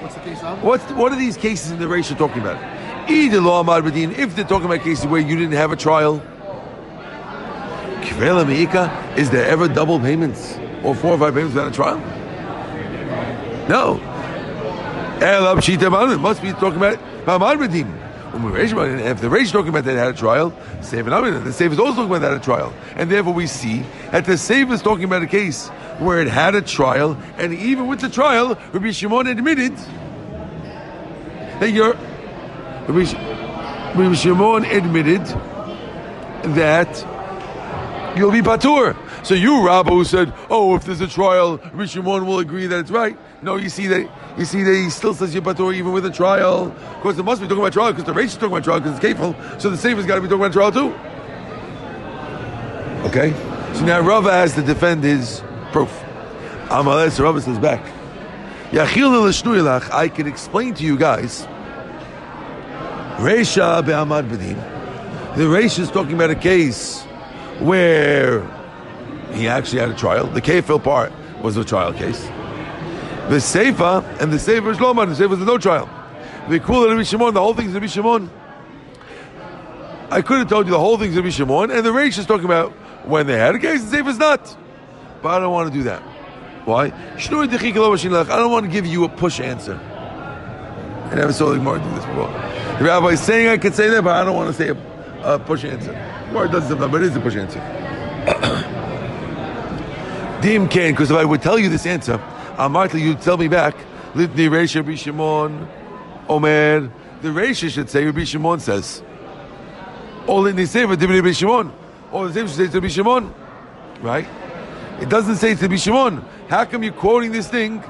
What's 0.00 0.14
the 0.14 0.20
case 0.20 0.42
of? 0.42 0.62
What's 0.62 0.84
what 0.92 1.12
are 1.12 1.16
these 1.16 1.36
cases 1.36 1.70
in 1.72 1.78
the 1.78 1.88
race 1.88 2.10
you're 2.10 2.18
talking 2.18 2.42
about? 2.42 2.58
If 3.08 3.32
they're 4.36 4.44
talking 4.44 4.66
about 4.66 4.80
cases 4.82 5.06
where 5.06 5.20
you 5.20 5.36
didn't 5.36 5.52
have 5.52 5.72
a 5.72 5.76
trial, 5.76 6.22
is 9.16 9.30
there 9.30 9.46
ever 9.46 9.68
double 9.68 9.98
payments 9.98 10.58
or 10.82 10.94
four 10.94 11.12
or 11.12 11.18
five 11.18 11.34
payments 11.34 11.54
without 11.54 11.72
a 11.72 11.74
trial? 11.74 12.00
No. 13.68 14.00
It 15.20 16.20
must 16.20 16.42
be 16.42 16.52
talking 16.52 16.76
about 16.76 16.98
Mamad 17.24 17.54
um, 17.54 17.60
Redeem. 17.60 18.00
If 18.34 19.20
the 19.20 19.28
Reish 19.28 19.52
talking 19.52 19.68
about 19.68 19.84
that 19.84 19.96
had 19.96 20.08
a 20.08 20.12
trial, 20.12 20.50
Seif 20.80 21.06
and 21.06 21.46
the 21.46 21.50
Seif 21.50 21.70
is 21.70 21.78
also 21.78 21.94
talking 21.94 22.10
about 22.10 22.20
that 22.22 22.32
had 22.32 22.40
a 22.40 22.44
trial. 22.44 22.74
And 22.96 23.08
therefore 23.10 23.32
we 23.32 23.46
see 23.46 23.84
that 24.10 24.24
the 24.24 24.32
Seif 24.32 24.72
is 24.72 24.82
talking 24.82 25.04
about 25.04 25.22
a 25.22 25.28
case 25.28 25.68
where 25.98 26.20
it 26.20 26.26
had 26.26 26.56
a 26.56 26.62
trial, 26.62 27.16
and 27.38 27.54
even 27.54 27.86
with 27.86 28.00
the 28.00 28.08
trial, 28.08 28.58
Rabbi 28.72 28.90
Shimon 28.90 29.28
admitted 29.28 29.76
that 31.60 31.70
you're 31.70 31.94
Rabbi 32.88 34.14
Shimon 34.14 34.64
admitted 34.64 35.24
that 36.56 37.06
you'll 38.16 38.32
be 38.32 38.42
patur. 38.42 38.96
So 39.24 39.34
you, 39.34 39.66
Rabbi, 39.66 39.90
who 39.90 40.04
said, 40.04 40.32
"Oh, 40.50 40.76
if 40.76 40.84
there's 40.84 41.00
a 41.00 41.06
trial, 41.08 41.56
Rabbi 41.56 41.86
Shimon 41.86 42.26
will 42.26 42.40
agree 42.40 42.66
that 42.66 42.78
it's 42.78 42.90
right." 42.90 43.16
No, 43.40 43.56
you 43.56 43.70
see 43.70 43.86
that 43.86 44.08
you 44.38 44.44
see 44.44 44.62
that 44.62 44.74
he 44.74 44.90
still 44.90 45.14
says 45.14 45.34
patur 45.34 45.74
even 45.74 45.92
with 45.92 46.04
a 46.04 46.10
trial. 46.10 46.66
Of 46.66 47.00
course, 47.00 47.18
it 47.18 47.24
must 47.24 47.40
be 47.40 47.48
talking 47.48 47.62
about 47.62 47.72
trial 47.72 47.92
because 47.92 48.04
the 48.04 48.12
race 48.12 48.32
is 48.32 48.36
talking 48.36 48.52
about 48.52 48.64
trial 48.64 48.80
because 48.80 48.98
it's 48.98 49.04
kafel. 49.04 49.34
So 49.60 49.70
the 49.70 49.78
safe 49.78 49.96
has 49.96 50.04
got 50.04 50.16
to 50.16 50.20
be 50.20 50.28
talking 50.28 50.44
about 50.44 50.52
trial 50.52 50.72
too. 50.72 50.92
Okay. 53.08 53.32
So 53.74 53.84
now 53.84 54.00
Rava 54.00 54.30
has 54.30 54.54
to 54.54 54.62
defend 54.62 55.02
his 55.02 55.42
proof. 55.72 55.90
Amales 56.68 57.18
Rava 57.18 57.40
says 57.40 57.58
back. 57.58 57.82
I 58.72 60.08
can 60.08 60.26
explain 60.26 60.74
to 60.74 60.84
you 60.84 60.96
guys. 60.96 61.46
Reisha 63.16 63.84
be'amad 63.84 64.28
b'dim. 64.28 64.56
The 65.36 65.44
Reisha 65.44 65.80
is 65.80 65.90
talking 65.90 66.14
about 66.14 66.30
a 66.30 66.34
case 66.34 67.02
where 67.60 68.42
he 69.34 69.48
actually 69.48 69.80
had 69.80 69.88
a 69.88 69.94
trial. 69.94 70.26
The 70.26 70.42
kefil 70.42 70.82
part 70.82 71.12
was 71.42 71.56
a 71.56 71.64
trial 71.64 71.92
case. 71.92 72.22
The 73.28 73.36
Seifa 73.36 74.20
and 74.20 74.32
the 74.32 74.36
Seifa 74.36 74.70
is 74.70 74.80
Loman. 74.80 75.08
The 75.08 75.14
Seifa 75.14 75.32
is 75.32 75.38
no 75.40 75.58
trial. 75.58 75.88
The 76.48 76.60
Kula 76.60 76.90
Rabbi 76.90 77.02
Shimon, 77.02 77.32
the 77.32 77.40
whole 77.40 77.54
thing 77.54 77.68
is 77.68 77.72
Rabbi 77.72 77.86
Shimon. 77.86 78.30
I 80.10 80.20
could 80.20 80.38
have 80.38 80.48
told 80.48 80.66
you 80.66 80.72
the 80.72 80.78
whole 80.78 80.98
thing 80.98 81.10
is 81.10 81.16
Rabbi 81.16 81.30
Shimon, 81.30 81.70
and 81.70 81.84
the 81.84 81.90
Reish 81.90 82.18
is 82.18 82.26
talking 82.26 82.44
about 82.44 82.72
when 83.06 83.26
they 83.26 83.38
had 83.38 83.54
a 83.54 83.58
case, 83.58 83.82
the 83.84 83.96
Seifa 83.96 84.08
is 84.08 84.18
not. 84.18 84.56
But 85.22 85.30
I 85.30 85.38
don't 85.40 85.52
want 85.52 85.72
to 85.72 85.78
do 85.78 85.84
that. 85.84 86.02
Why? 86.64 86.86
I 86.86 87.26
don't 87.26 88.50
want 88.50 88.66
to 88.66 88.70
give 88.70 88.86
you 88.86 89.04
a 89.04 89.08
push 89.08 89.40
answer. 89.40 89.80
I 91.10 91.14
never 91.14 91.32
saw 91.32 91.50
the 91.50 91.56
Gemara 91.56 91.78
do 91.78 91.90
this 91.90 92.04
before. 92.04 92.28
The 92.78 92.84
rabbi 92.84 93.08
is 93.08 93.20
saying 93.20 93.48
I 93.48 93.56
could 93.58 93.74
say 93.74 93.88
that, 93.90 94.02
but 94.02 94.16
I 94.16 94.24
don't 94.24 94.34
want 94.34 94.54
to 94.54 94.62
say 94.62 94.70
a, 94.70 95.34
a 95.34 95.38
push 95.38 95.64
answer. 95.64 95.92
Gemara 96.28 96.48
does 96.50 96.68
sometimes, 96.68 96.92
but 96.92 97.02
it 97.02 97.08
is 97.08 97.16
a 97.16 97.20
push 97.20 97.36
answer. 97.36 97.60
Dim 100.40 100.68
can, 100.68 100.92
because 100.92 101.10
if 101.10 101.16
I 101.16 101.24
would 101.24 101.42
tell 101.42 101.58
you 101.58 101.68
this 101.68 101.86
answer, 101.86 102.14
uh, 102.14 102.68
Amartli, 102.68 103.00
you'd 103.00 103.20
tell 103.20 103.36
me 103.36 103.48
back, 103.48 103.76
Litni 104.14 104.48
Reisha 104.48 104.76
Rabbi 104.76 104.94
Shimon, 104.94 105.68
Omer, 106.28 106.90
the 107.22 107.28
Reisha 107.28 107.70
should 107.70 107.88
say 107.88 108.04
Rabbi 108.04 108.24
Shimon 108.24 108.60
says. 108.60 109.02
Or 110.26 110.42
Litni 110.42 110.66
Sefer, 110.66 110.94
Rabbi 110.94 111.32
Shimon. 111.32 111.72
Or 112.12 112.28
the 112.28 112.34
Sefer 112.34 112.48
should 112.48 112.72
say 112.72 112.78
Rabbi 112.78 112.88
Shimon. 112.88 113.34
Right? 114.00 114.26
It 115.00 115.08
doesn't 115.08 115.36
say 115.36 115.54
Rabbi 115.54 115.76
Shimon. 115.76 116.24
How 116.48 116.64
come 116.64 116.82
you're 116.82 116.92
quoting 116.92 117.32
this 117.32 117.48
thing? 117.48 117.82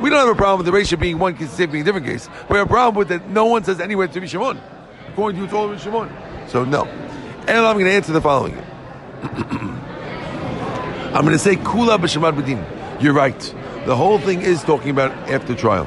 We 0.00 0.08
don't 0.08 0.18
have 0.18 0.28
a 0.28 0.34
problem 0.34 0.58
with 0.58 0.66
the 0.66 0.72
ratio 0.72 0.98
being 0.98 1.18
one 1.18 1.36
case, 1.36 1.54
being 1.56 1.82
a 1.82 1.84
different 1.84 2.06
case. 2.06 2.28
We 2.48 2.56
have 2.56 2.66
a 2.66 2.70
problem 2.70 2.94
with 2.96 3.08
that 3.08 3.28
no 3.28 3.44
one 3.44 3.64
says 3.64 3.80
anywhere 3.80 4.08
to 4.08 4.20
be 4.20 4.26
Shimon. 4.26 4.58
According 5.08 5.36
to 5.36 5.40
you, 5.40 5.44
it's 5.44 5.54
all 5.54 5.76
Shimon. 5.76 6.10
So 6.48 6.64
no. 6.64 6.84
And 6.84 7.58
I'm 7.58 7.74
going 7.74 7.84
to 7.84 7.92
answer 7.92 8.12
the 8.12 8.20
following. 8.20 8.56
I'm 11.12 11.22
going 11.22 11.32
to 11.32 11.38
say 11.40 11.56
Kula 11.56 11.98
b'Shemad 11.98 12.40
b'din. 12.40 13.02
You're 13.02 13.14
right. 13.14 13.38
The 13.84 13.96
whole 13.96 14.20
thing 14.20 14.42
is 14.42 14.62
talking 14.62 14.90
about 14.90 15.10
after 15.28 15.56
trial. 15.56 15.84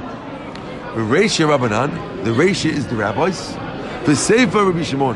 The 0.95 0.99
Reisha 0.99 1.47
Rabbanan, 1.47 2.25
the 2.25 2.31
Reisha 2.31 2.69
is 2.69 2.87
the 2.87 2.97
rabbis. 2.97 3.53
The 4.05 4.17
Sefer 4.17 4.65
Rabbi 4.65 4.83
Shimon. 4.83 5.15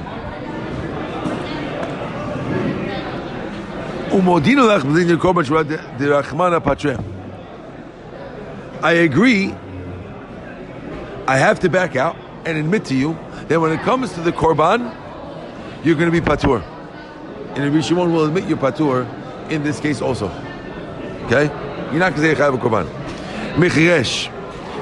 I 8.81 8.91
agree. 8.91 9.51
I 11.27 11.37
have 11.37 11.59
to 11.59 11.69
back 11.69 11.97
out 11.97 12.15
and 12.45 12.57
admit 12.57 12.85
to 12.85 12.95
you 12.95 13.17
that 13.49 13.59
when 13.59 13.73
it 13.73 13.81
comes 13.81 14.13
to 14.13 14.21
the 14.21 14.31
korban, 14.31 14.95
you're 15.83 15.95
going 15.95 16.09
to 16.09 16.21
be 16.21 16.25
patur. 16.25 16.63
And 17.55 17.65
Rabbi 17.65 17.81
Shimon 17.81 18.13
will 18.13 18.25
admit 18.25 18.45
you're 18.45 18.57
patur 18.57 19.05
in 19.49 19.63
this 19.63 19.79
case 19.79 20.01
also. 20.01 20.27
Okay? 21.25 21.45
You're 21.91 21.99
not 21.99 22.15
going 22.15 22.29
to 22.29 22.35
say 22.35 22.35
chayav 22.35 22.59
korban. 22.59 22.87
Mechiresh. 23.55 24.31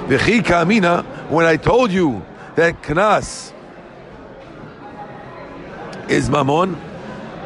V'chi 0.07 0.41
kamina, 0.41 1.03
when 1.29 1.45
I 1.45 1.57
told 1.57 1.91
you 1.91 2.25
that 2.55 2.81
knas 2.83 3.53
is 6.09 6.29
mamon, 6.29 6.79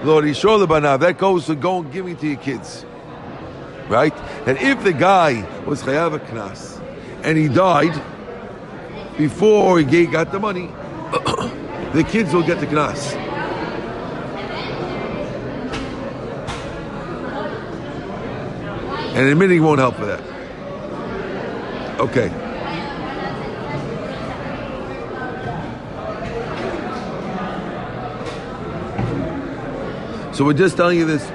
Lord 0.04 0.26
Yishol 0.26 0.66
Banav, 0.66 1.00
that 1.02 1.18
goes 1.18 1.46
to 1.48 1.56
go 1.56 1.80
and 1.80 1.92
give 1.92 2.06
giving 2.06 2.18
to 2.18 2.28
your 2.28 2.38
kids. 2.38 2.86
Right? 3.88 4.16
That 4.46 4.62
if 4.62 4.84
the 4.84 4.94
guy 4.94 5.48
was 5.66 5.84
chayav 5.84 6.18
knas 6.28 6.80
and 7.24 7.38
he 7.38 7.48
died 7.48 8.02
before 9.18 9.80
he 9.80 10.06
got 10.06 10.32
the 10.32 10.40
money, 10.40 10.68
the 11.94 12.06
kids 12.10 12.34
will 12.34 12.44
get 12.44 12.60
the 12.60 12.68
knas. 12.68 13.29
And 19.20 19.28
admitting 19.28 19.62
won't 19.62 19.80
help 19.80 20.00
with 20.00 20.08
that. 20.08 20.22
Okay. 22.00 22.30
So 30.34 30.46
we're 30.46 30.54
just 30.54 30.78
telling 30.78 30.98
you 30.98 31.04
this. 31.04 31.30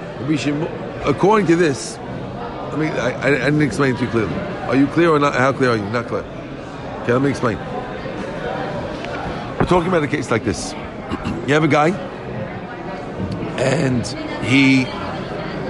According 1.04 1.46
to 1.48 1.56
this, 1.56 1.98
I 1.98 2.76
mean, 2.78 2.88
I, 2.92 3.22
I 3.22 3.30
didn't 3.32 3.60
explain 3.60 3.96
it 3.96 3.98
too 3.98 4.08
clearly. 4.08 4.34
Are 4.34 4.76
you 4.76 4.86
clear 4.86 5.10
or 5.10 5.18
not? 5.18 5.34
How 5.34 5.52
clear 5.52 5.72
are 5.72 5.76
you? 5.76 5.84
Not 5.90 6.06
clear. 6.06 6.22
Okay, 7.02 7.12
let 7.12 7.20
me 7.20 7.28
explain. 7.28 7.58
We're 9.58 9.66
talking 9.66 9.88
about 9.88 10.02
a 10.02 10.08
case 10.08 10.30
like 10.30 10.44
this. 10.44 10.72
You 11.46 11.52
have 11.52 11.64
a 11.64 11.68
guy, 11.68 11.90
and 13.58 14.06
he 14.42 14.84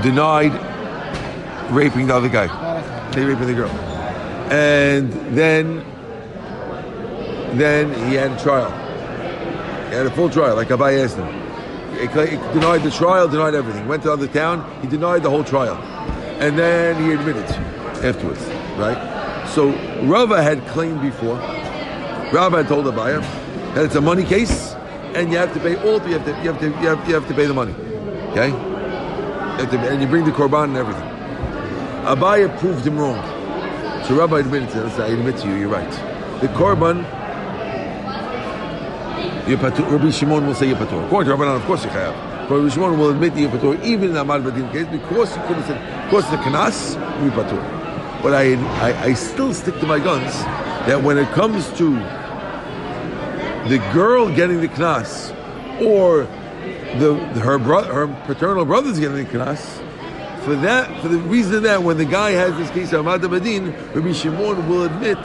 denied 0.08 0.52
raping 1.74 2.06
the 2.06 2.14
other 2.14 2.28
guy. 2.28 2.46
They 3.12 3.24
raping 3.24 3.46
the 3.46 3.54
girl, 3.54 3.70
and 4.50 5.12
then 5.36 5.84
then 7.58 7.92
he 8.08 8.14
had 8.14 8.32
a 8.32 8.38
trial. 8.42 8.70
He 9.88 9.94
had 9.94 10.06
a 10.06 10.10
full 10.10 10.28
trial, 10.30 10.56
like 10.56 10.68
Abaye 10.68 11.04
asked 11.04 11.16
him. 11.16 11.44
He 11.94 12.08
denied 12.58 12.82
the 12.82 12.90
trial, 12.90 13.28
denied 13.28 13.54
everything. 13.54 13.86
Went 13.86 14.02
to 14.02 14.08
the 14.08 14.14
other 14.14 14.26
town, 14.26 14.80
he 14.82 14.88
denied 14.88 15.22
the 15.22 15.30
whole 15.30 15.44
trial. 15.44 15.76
And 16.40 16.58
then 16.58 17.02
he 17.02 17.12
admitted 17.12 17.44
afterwards, 18.04 18.44
right? 18.76 19.46
So 19.54 19.70
Rava 20.02 20.42
had 20.42 20.66
claimed 20.68 21.00
before, 21.00 21.36
Rava 22.32 22.56
had 22.58 22.68
told 22.68 22.86
Abaye 22.86 23.20
that 23.74 23.84
it's 23.84 23.94
a 23.94 24.00
money 24.00 24.24
case 24.24 24.74
and 25.14 25.30
you 25.30 25.38
have 25.38 25.54
to 25.54 25.60
pay 25.60 25.76
all, 25.76 26.02
you 26.08 26.18
have 26.18 26.24
to, 26.24 26.30
you 26.42 26.52
have 26.52 26.60
to, 26.60 26.66
you 26.66 26.88
have, 26.88 27.08
you 27.08 27.14
have 27.14 27.28
to 27.28 27.34
pay 27.34 27.46
the 27.46 27.54
money. 27.54 27.72
Okay? 28.32 28.48
You 28.48 29.70
to- 29.70 29.88
and 29.88 30.02
you 30.02 30.08
bring 30.08 30.24
the 30.24 30.32
korban 30.32 30.64
and 30.64 30.76
everything. 30.76 31.13
Abaye 32.04 32.58
proved 32.58 32.86
him 32.86 32.98
wrong. 32.98 33.22
So 34.06 34.14
Rabbi 34.14 34.40
admitted 34.40 34.68
to 34.70 35.02
I 35.02 35.08
admit 35.08 35.38
to 35.38 35.48
you, 35.48 35.54
you're 35.54 35.68
right. 35.70 35.90
The 36.42 36.48
korban. 36.48 37.02
Rabbi 39.46 40.10
Shimon 40.10 40.46
will 40.46 40.54
say 40.54 40.68
you're 40.68 40.76
patur. 40.76 41.06
According 41.06 41.30
to 41.30 41.36
Rabbanan, 41.36 41.56
of 41.56 41.62
course 41.64 41.84
you 41.84 41.90
have. 41.90 42.14
But 42.48 42.56
Rabbi 42.56 42.68
Shimon 42.74 42.98
will 42.98 43.08
admit 43.08 43.32
that 43.34 43.40
you're 43.40 43.50
patur 43.50 43.82
even 43.82 44.08
in 44.08 44.14
the 44.14 44.24
Amad 44.24 44.42
Badin 44.42 44.70
case 44.72 44.86
because 44.88 45.34
you 45.34 45.42
could 45.44 45.56
have 45.56 45.66
said, 45.66 46.04
because 46.04 46.30
the 46.30 46.36
kanas, 46.36 46.94
you're 47.22 47.32
patur. 47.32 48.22
But 48.22 48.34
I, 48.34 48.54
I, 48.82 49.04
I 49.04 49.14
still 49.14 49.54
stick 49.54 49.78
to 49.80 49.86
my 49.86 49.98
guns 49.98 50.32
that 50.86 51.02
when 51.02 51.16
it 51.16 51.28
comes 51.32 51.70
to 51.78 51.94
the 53.68 53.78
girl 53.94 54.28
getting 54.34 54.60
the 54.60 54.68
knas 54.68 55.34
or 55.82 56.24
the 56.98 57.14
her 57.40 57.58
brother, 57.58 57.92
her 57.92 58.06
paternal 58.26 58.66
brother's 58.66 59.00
getting 59.00 59.16
the 59.16 59.24
knas, 59.24 59.80
for 60.44 60.54
that, 60.56 61.00
for 61.00 61.08
the 61.08 61.18
reason 61.18 61.62
that 61.62 61.82
when 61.82 61.96
the 61.96 62.04
guy 62.04 62.32
has 62.32 62.54
this 62.56 62.70
case 62.70 62.92
of 62.92 63.04
Amad 63.04 63.20
Badin, 63.20 63.72
Rabbi 63.94 64.12
Shimon 64.12 64.68
will 64.68 64.84
admit 64.84 65.18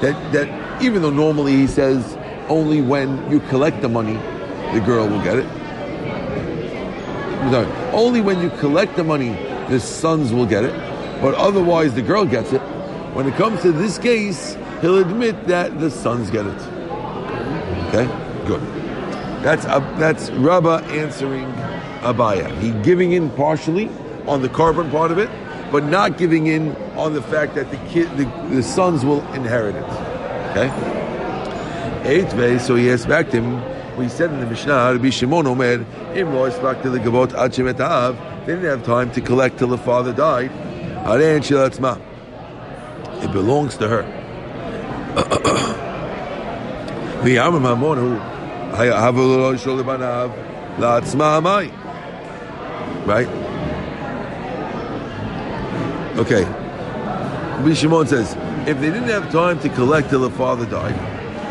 that 0.00 0.32
that 0.32 0.82
even 0.82 1.02
though 1.02 1.10
normally 1.10 1.52
he 1.52 1.66
says 1.66 2.16
only 2.48 2.80
when 2.80 3.30
you 3.30 3.40
collect 3.40 3.82
the 3.82 3.88
money, 3.88 4.14
the 4.72 4.80
girl 4.80 5.08
will 5.08 5.22
get 5.22 5.38
it. 5.38 5.48
Sorry, 7.50 7.66
only 7.92 8.20
when 8.20 8.40
you 8.40 8.50
collect 8.60 8.94
the 8.94 9.02
money, 9.02 9.30
the 9.68 9.80
sons 9.80 10.32
will 10.32 10.46
get 10.46 10.64
it, 10.64 10.72
but 11.20 11.34
otherwise 11.34 11.94
the 11.94 12.02
girl 12.02 12.24
gets 12.24 12.52
it. 12.52 12.60
When 13.14 13.26
it 13.26 13.34
comes 13.34 13.62
to 13.62 13.72
this 13.72 13.98
case, 13.98 14.56
he'll 14.80 14.98
admit 14.98 15.48
that 15.48 15.80
the 15.80 15.90
sons 15.90 16.30
get 16.30 16.46
it. 16.46 16.62
Okay, 17.88 18.06
good. 18.46 18.62
That's 19.42 19.64
uh, 19.66 19.80
that's 19.98 20.30
Rabba 20.30 20.84
answering 20.90 21.52
Abaye. 22.02 22.56
He 22.60 22.70
giving 22.82 23.12
in 23.12 23.28
partially 23.30 23.90
on 24.26 24.42
the 24.42 24.48
korban 24.48 24.90
part 24.90 25.10
of 25.10 25.18
it, 25.18 25.30
but 25.70 25.84
not 25.84 26.18
giving 26.18 26.46
in 26.46 26.76
on 26.96 27.14
the 27.14 27.22
fact 27.22 27.54
that 27.54 27.70
the 27.70 27.76
kid, 27.88 28.08
the, 28.16 28.24
the 28.54 28.62
sons 28.62 29.04
will 29.04 29.22
inherit 29.32 29.74
it. 29.74 29.84
Okay. 30.50 30.70
Eighth 32.04 32.34
way, 32.34 32.58
so 32.58 32.74
he 32.74 32.90
asked 32.90 33.08
back 33.08 33.30
to 33.30 33.40
him. 33.40 33.96
We 33.96 34.08
said 34.08 34.30
in 34.30 34.40
the 34.40 34.46
Mishnah, 34.46 34.92
Rabbi 34.92 35.10
Shimon 35.10 35.46
Omer, 35.46 35.84
Im 36.14 36.32
back 36.62 36.82
to 36.82 36.90
the 36.90 36.98
Gavot 36.98 37.32
ad 37.34 37.52
shemet 37.52 37.78
ha'av. 37.78 38.16
They 38.46 38.54
didn't 38.54 38.68
have 38.70 38.84
time 38.84 39.10
to 39.12 39.20
collect 39.20 39.58
till 39.58 39.68
the 39.68 39.78
father 39.78 40.12
died. 40.12 40.50
It 43.22 43.32
belongs 43.32 43.76
to 43.76 43.88
her. 43.88 44.02
Shol 49.58 49.76
lebanav 49.82 50.32
la'atzma 50.78 51.40
amai. 51.40 51.70
Right? 53.06 53.41
Okay. 56.22 56.44
Rabbi 56.44 57.74
Shimon 57.74 58.06
says, 58.06 58.36
if 58.68 58.78
they 58.78 58.92
didn't 58.92 59.08
have 59.08 59.32
time 59.32 59.58
to 59.58 59.68
collect 59.68 60.10
till 60.10 60.20
the 60.20 60.30
father 60.30 60.64
died, 60.66 60.94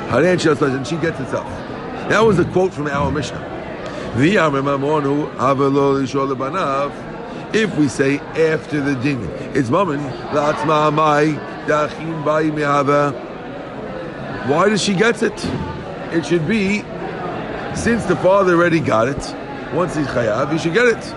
Haran 0.09 0.39
and 0.39 0.87
she 0.87 0.95
gets 0.95 1.17
herself. 1.17 1.45
That 2.07 2.21
was 2.21 2.39
a 2.39 2.45
quote 2.45 2.73
from 2.73 2.87
our 2.87 3.11
Mishnah. 3.11 3.49
If 7.53 7.77
we 7.77 7.89
say 7.89 8.19
after 8.19 8.79
the 8.79 8.95
din, 8.95 9.21
it's 9.53 9.69
mammon. 9.69 9.99
Why 14.49 14.69
does 14.69 14.81
she 14.81 14.93
get 14.93 15.21
it? 15.21 15.45
It 16.13 16.25
should 16.25 16.47
be 16.47 16.85
since 17.75 18.05
the 18.05 18.15
father 18.15 18.55
already 18.55 18.79
got 18.79 19.09
it. 19.09 19.35
Once 19.73 19.97
he's 19.97 20.07
chayav, 20.07 20.49
he 20.53 20.57
should 20.57 20.73
get 20.73 20.87
it. 20.87 21.13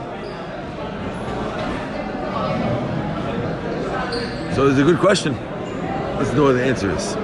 So 4.54 4.68
it's 4.68 4.78
a 4.78 4.84
good 4.84 5.00
question. 5.00 5.34
Let's 6.16 6.32
know 6.32 6.44
what 6.44 6.52
the 6.52 6.64
answer 6.64 6.88
is. 6.92 7.14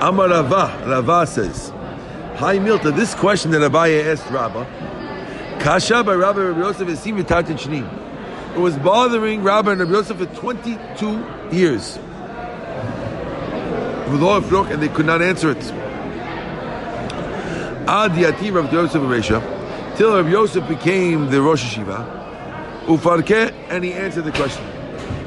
Amar 0.00 0.28
Rava, 0.28 0.84
Rava 0.86 1.26
says, 1.26 1.70
Hi 2.36 2.58
Milta, 2.58 2.94
this 2.94 3.12
question 3.12 3.50
that 3.50 3.68
Abaye 3.68 4.04
asked 4.04 4.30
Rabba, 4.30 4.64
Kasha 5.60 6.04
by 6.04 6.14
Rabbi 6.14 6.42
Rabbi 6.42 6.60
Yosef 6.60 6.88
is 6.88 7.00
Shnim. 7.00 8.54
It 8.54 8.60
was 8.60 8.76
bothering 8.76 9.42
Rabbi 9.42 9.72
and 9.72 9.80
Rabbi 9.80 9.90
Yosef 9.94 10.18
for 10.18 10.26
22 10.26 11.26
years. 11.50 11.98
And 14.06 14.80
they 14.80 14.88
could 14.88 15.06
not 15.06 15.20
answer 15.22 15.50
it. 15.50 15.64
Ad 17.88 18.12
Yati 18.12 18.52
Rabbi 18.54 18.70
Yosef 18.70 19.02
Resha, 19.02 19.96
till 19.96 20.14
Rabbi 20.14 20.30
Yosef 20.30 20.68
became 20.68 21.30
the 21.30 21.42
Rosh 21.42 21.64
Yeshiva, 21.64 22.84
Ufarke, 22.84 23.52
and 23.70 23.82
he 23.82 23.92
answered 23.92 24.22
the 24.22 24.30
question. 24.30 24.64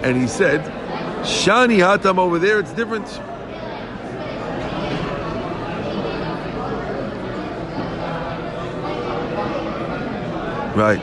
And 0.03 0.15
he 0.15 0.25
said, 0.25 0.78
Shani 1.23 1.79
Hatam 1.79 2.17
over 2.17 2.39
there, 2.39 2.59
it's 2.59 2.71
different. 2.73 3.07
Right. 10.75 10.99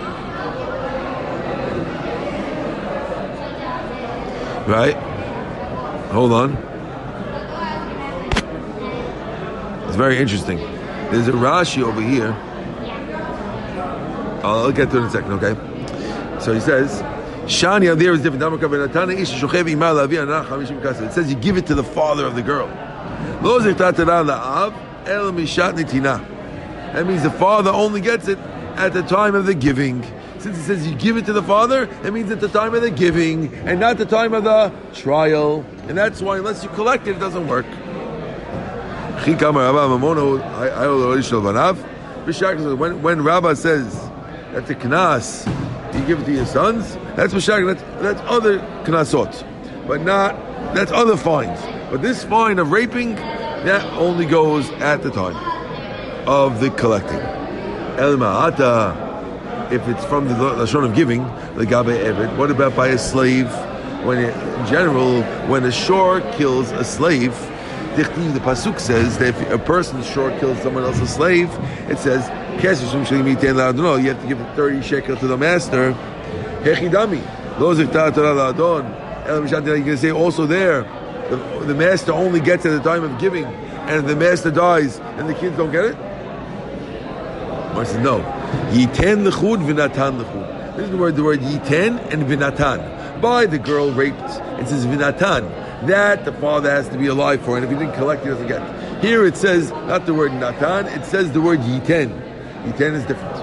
Right. 4.67 4.97
Hold 6.13 6.33
on. 6.33 6.57
It's 9.87 9.97
very 9.97 10.19
interesting. 10.19 10.59
There's 11.11 11.29
a 11.29 11.33
Rashi 11.33 11.83
over 11.83 12.01
here. 12.01 12.33
I'll 14.43 14.73
get 14.73 14.91
to 14.91 14.97
it 14.97 15.01
in 15.01 15.07
a 15.07 15.11
second, 15.11 15.33
okay? 15.33 16.41
So 16.41 16.55
he 16.55 16.61
says, 16.61 17.03
Shani 17.47 17.91
out 17.91 17.99
there 17.99 18.13
is 18.13 18.23
different. 18.23 18.43
It 21.03 21.13
says 21.13 21.31
you 21.31 21.37
give 21.37 21.57
it 21.57 21.67
to 21.67 21.75
the 21.75 21.85
father 21.85 22.27
of 22.27 22.35
the 22.35 22.43
girl. 22.43 22.67
That 26.93 27.07
means 27.07 27.23
the 27.23 27.31
father 27.31 27.71
only 27.71 28.01
gets 28.01 28.29
it 28.29 28.39
at 28.77 28.93
the 28.93 29.03
time 29.03 29.35
of 29.35 29.47
the 29.47 29.55
giving. 29.55 30.03
Since 30.39 30.59
it 30.59 30.63
says 30.65 30.87
you 30.87 30.95
give 30.95 31.17
it 31.17 31.27
to 31.27 31.33
the 31.33 31.43
father, 31.43 31.89
it 32.05 32.13
means 32.13 32.31
at 32.31 32.41
the 32.41 32.49
time 32.49 32.75
of 32.75 32.83
the 32.83 32.91
giving 32.91 33.53
and 33.55 33.81
not 33.81 33.99
the 33.99 34.07
time 34.07 34.35
of 34.35 34.45
the 34.45 34.73
trial. 34.93 35.65
And 35.89 35.97
that's 35.97 36.21
why 36.21 36.39
unless 36.39 36.63
you 36.63 36.69
collect 36.71 37.07
it, 37.07 37.17
it 37.17 37.21
doesn't 37.21 37.49
work. 37.49 37.67
When, 42.77 43.03
when 43.03 43.23
Rabbah 43.25 43.55
says 43.55 43.95
that 44.53 44.67
the 44.67 44.75
knas, 44.75 45.47
you 45.97 46.07
give 46.07 46.21
it 46.21 46.25
to 46.27 46.33
your 46.33 46.47
sons, 46.47 46.95
that's 47.17 47.33
Mashak, 47.33 47.67
that's, 47.67 47.83
that's 48.03 48.21
other 48.31 48.59
knasot. 48.85 49.45
But 49.87 50.03
not, 50.03 50.35
that's 50.75 50.93
other 50.93 51.17
fines. 51.17 51.61
But 51.91 52.03
this 52.03 52.25
fine 52.25 52.59
of 52.59 52.71
raping, 52.71 53.15
that 53.15 53.85
only 53.95 54.27
goes 54.27 54.71
at 54.73 55.03
the 55.03 55.11
time 55.11 55.37
of 56.29 56.61
the 56.61 56.71
collecting. 56.71 57.21
El 57.99 58.17
Ma'ata, 58.17 59.73
if 59.73 59.87
it's 59.89 60.05
from 60.05 60.29
the 60.29 60.35
Lashon 60.35 60.85
of 60.85 60.95
giving, 60.95 61.25
the 61.57 61.65
Gabe 61.65 61.87
Eved, 61.87 62.37
what 62.37 62.51
about 62.51 62.77
by 62.77 62.89
a 62.89 62.99
slave? 62.99 63.49
When 64.05 64.19
it, 64.19 64.37
in 64.37 64.67
general, 64.67 65.23
when 65.49 65.65
a 65.65 65.73
shore 65.73 66.21
kills 66.33 66.71
a 66.73 66.85
slave, 66.85 67.33
the 67.97 68.41
Pasuk 68.41 68.79
says 68.79 69.19
that 69.19 69.29
if 69.29 69.51
a 69.51 69.59
person 69.59 70.03
shore 70.03 70.31
kills 70.39 70.61
someone 70.61 70.85
else's 70.85 71.15
slave, 71.15 71.49
it 71.89 71.99
says, 71.99 72.29
you 73.99 74.09
have 74.09 74.23
to 74.23 74.29
give 74.29 74.39
30 74.57 74.83
shekel 74.83 75.17
to 75.17 75.27
the 75.27 75.37
master. 75.37 75.93
Hechidami. 76.63 77.23
You 79.79 79.85
can 79.85 79.97
say 79.97 80.11
also 80.11 80.47
there, 80.47 80.83
the, 81.31 81.37
the 81.67 81.75
master 81.75 82.13
only 82.13 82.41
gets 82.41 82.67
at 82.67 82.71
the 82.71 82.81
time 82.81 83.03
of 83.03 83.19
giving, 83.19 83.45
and 83.45 84.01
if 84.01 84.07
the 84.07 84.17
master 84.17 84.51
dies 84.51 84.99
and 84.99 85.29
the 85.29 85.35
kids 85.35 85.57
don't 85.57 85.73
get 85.73 85.85
it, 85.87 85.97
I 87.77 87.85
said, 87.85 88.03
no. 88.03 88.21
Yiten 88.71 89.25
l'chud 89.25 89.61
v'natan 89.61 90.19
l'chud. 90.19 90.77
This 90.77 90.85
is 90.87 90.91
the 90.91 90.97
word, 90.97 91.17
the 91.17 91.25
word 91.25 91.41
yiten 91.41 91.99
and 92.13 92.25
v'natan. 92.25 93.21
By 93.21 93.47
the 93.47 93.59
girl 93.59 93.91
raped, 93.91 94.21
it 94.21 94.69
says 94.69 94.87
v'natan. 94.87 95.87
that 95.87 96.25
the 96.25 96.33
father 96.33 96.71
has 96.71 96.89
to 96.91 96.99
be 96.99 97.07
alive 97.07 97.43
for, 97.43 97.57
and 97.57 97.65
if 97.65 97.71
he 97.71 97.77
didn't 97.77 97.95
collect, 97.95 98.23
he 98.23 98.29
doesn't 98.29 98.49
get. 98.49 99.03
Here 99.03 99.27
it 99.27 99.37
says 99.37 99.71
not 99.71 100.07
the 100.07 100.15
word 100.15 100.33
natan, 100.33 100.87
it 100.87 101.05
says 101.05 101.33
the 101.33 101.41
word 101.41 101.61
yiten. 101.61 102.26
Yiten 102.67 102.95
is 102.95 103.05
different. 103.05 103.37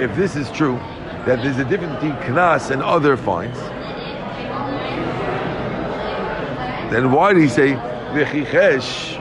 If 0.00 0.14
this 0.16 0.34
is 0.34 0.50
true, 0.50 0.76
that 1.24 1.40
there's 1.42 1.58
a 1.58 1.64
difference 1.64 1.94
between 1.94 2.16
knas 2.34 2.70
and 2.70 2.82
other 2.82 3.16
fines, 3.16 3.56
then 6.92 7.12
why 7.12 7.32
did 7.32 7.42
he 7.42 7.48
say 7.48 7.74
v'chichesh? 8.12 9.20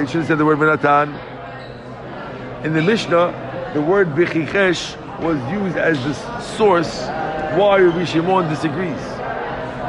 He 0.00 0.06
should 0.06 0.20
have 0.20 0.26
said 0.26 0.38
the 0.38 0.44
word 0.44 0.58
v'natan. 0.58 1.14
In 2.64 2.72
the 2.72 2.82
Mishnah, 2.82 3.32
the 3.74 3.82
word 3.82 4.08
v'chichesh 4.08 4.96
was 5.20 5.38
used 5.52 5.76
as 5.76 6.02
the 6.02 6.14
source 6.40 7.02
why 7.58 7.78
Rabbi 7.78 8.04
Shimon 8.04 8.48
disagrees. 8.48 9.02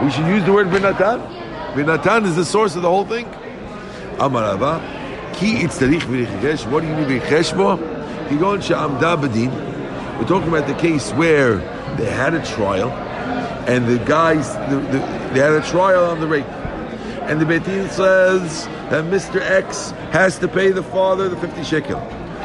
We 0.03 0.11
should 0.11 0.27
use 0.27 0.43
the 0.43 0.51
word 0.51 0.67
v'natan. 0.67 1.21
V'natan 1.73 2.25
is 2.25 2.35
the 2.35 2.45
source 2.45 2.75
of 2.75 2.81
the 2.81 2.89
whole 2.89 3.05
thing. 3.05 3.25
Amarava, 4.17 4.81
ki 5.33 5.63
itzarich 5.63 6.01
v'chichesh. 6.01 6.69
What 6.71 6.81
do 6.81 6.87
you 6.87 6.95
need 6.95 7.21
v'chichesh 7.21 7.55
for? 7.55 7.77
Kigon 8.27 8.61
she'amda 8.61 9.17
badin. 9.17 9.51
We're 10.19 10.27
talking 10.27 10.49
about 10.49 10.67
the 10.67 10.75
case 10.75 11.11
where 11.13 11.57
they 11.97 12.09
had 12.09 12.33
a 12.33 12.45
trial, 12.45 12.91
and 13.67 13.87
the 13.87 13.97
guys, 14.05 14.53
the, 14.69 14.75
the, 14.77 14.99
they 15.33 15.39
had 15.39 15.53
a 15.53 15.61
trial 15.63 16.05
on 16.05 16.19
the 16.19 16.27
rape, 16.27 16.45
and 17.23 17.41
the 17.41 17.45
Betin 17.45 17.89
says 17.89 18.65
that 18.91 19.05
Mr. 19.05 19.41
X 19.41 19.91
has 20.11 20.37
to 20.39 20.47
pay 20.47 20.71
the 20.71 20.83
father 20.83 21.27
the 21.27 21.37
fifty 21.37 21.63
shekel, 21.63 21.99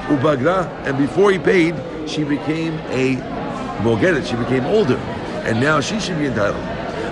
ubagra, 0.09 0.66
and 0.87 0.96
before 0.96 1.31
he 1.31 1.38
paid, 1.38 1.75
she 2.07 2.25
became 2.25 2.75
a 2.90 3.16
bogedet, 3.83 4.27
she 4.27 4.37
became 4.37 4.64
older, 4.64 4.96
and 5.44 5.61
now 5.61 5.81
she 5.81 6.01
should 6.01 6.18
be 6.18 6.27
entitled. 6.27 6.64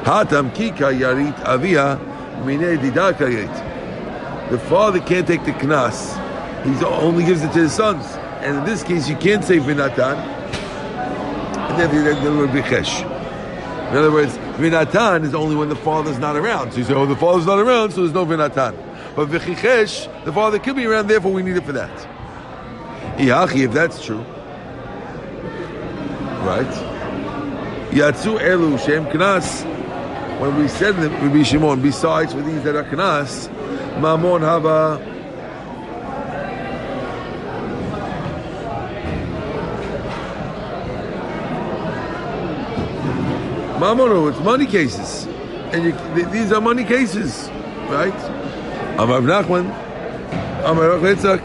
Hatam 0.05 0.51
kika 0.55 0.93
yarit 0.99 1.39
avia 1.45 1.99
mine 2.45 2.79
didaka 2.79 3.29
yarit. 3.29 3.74
The 4.55 4.61
father 4.61 5.01
can't 5.01 5.27
take 5.27 5.45
the 5.45 5.51
knas; 5.51 6.15
he 6.63 6.85
only 6.85 7.25
gives 7.25 7.43
it 7.43 7.53
to 7.55 7.59
his 7.59 7.73
sons, 7.73 8.07
and 8.39 8.59
in 8.59 8.65
this 8.65 8.85
case, 8.85 9.09
you 9.09 9.17
can't 9.17 9.43
say 9.43 9.59
vinatan, 9.59 10.17
and 11.57 11.81
then 11.81 11.91
the 12.23 12.31
word 12.31 12.51
bichesh. 12.51 13.01
In 13.91 13.97
other 13.97 14.13
words, 14.13 14.37
vinatan 14.59 15.25
is 15.25 15.35
only 15.35 15.57
when 15.57 15.71
the 15.71 15.75
father's 15.75 16.21
not 16.21 16.37
around. 16.37 16.71
So 16.71 16.79
you 16.79 16.85
say, 16.85 16.95
oh, 16.95 17.05
the 17.05 17.17
father's 17.17 17.47
not 17.47 17.59
around, 17.59 17.91
so 17.91 18.03
there's 18.03 18.13
no 18.13 18.25
vinatan. 18.25 18.77
But 19.17 19.29
v'chichesh, 19.29 20.25
the 20.25 20.33
father 20.33 20.61
could 20.61 20.77
be 20.77 20.87
around, 20.87 21.09
therefore 21.09 21.33
we 21.33 21.43
need 21.43 21.57
it 21.57 21.65
for 21.65 21.73
that. 21.73 21.91
Iachi, 23.19 23.65
if 23.65 23.73
that's 23.73 24.05
true, 24.05 24.25
right? 26.45 26.65
Yatsu 27.91 28.39
elu 28.39 28.79
shem 28.79 29.07
knas. 29.07 29.65
When 30.39 30.57
we 30.59 30.69
said 30.69 30.95
them, 30.95 31.13
Rabbi 31.13 31.43
Shimon, 31.43 31.83
besides 31.83 32.35
for 32.35 32.43
these 32.43 32.63
that 32.63 32.77
are 32.77 32.85
knas, 32.85 33.51
mamon 34.01 34.41
hava. 34.41 35.15
Mamono, 43.85 44.13
oh, 44.13 44.29
it's 44.29 44.39
money 44.39 44.67
cases, 44.67 45.27
and 45.73 45.85
you, 45.85 45.93
th- 46.15 46.29
these 46.29 46.53
are 46.53 46.61
money 46.61 46.85
cases, 46.85 47.51
right? 47.91 48.15
Amar 48.99 49.21
Nachman, 49.21 49.67
Amar 50.65 50.91
Yitzchak, 51.01 51.43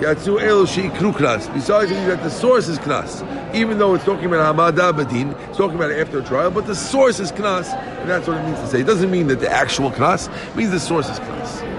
Yatsu 0.00 0.42
El 0.42 0.64
Sheikru 0.64 1.12
Knas. 1.12 1.52
Besides 1.52 1.90
that 1.90 2.22
the 2.24 2.30
source 2.30 2.66
is 2.66 2.78
Knas, 2.80 3.22
even 3.54 3.78
though 3.78 3.94
it's 3.94 4.04
talking 4.04 4.24
about 4.24 4.56
Hamada 4.56 4.92
Badin, 4.92 5.38
it's 5.48 5.58
talking 5.58 5.76
about 5.76 5.92
after 5.92 6.22
trial, 6.22 6.50
but 6.50 6.66
the 6.66 6.74
source 6.74 7.20
is 7.20 7.30
Knas, 7.30 7.72
and 8.00 8.10
that's 8.10 8.26
what 8.26 8.38
it 8.38 8.44
means 8.46 8.58
to 8.58 8.66
say. 8.66 8.80
It 8.80 8.86
doesn't 8.86 9.10
mean 9.10 9.28
that 9.28 9.38
the 9.40 9.52
actual 9.52 9.92
Knas, 9.92 10.28
means 10.56 10.70
the 10.72 10.80
source 10.80 11.08
is 11.08 11.20
Knas. 11.20 11.69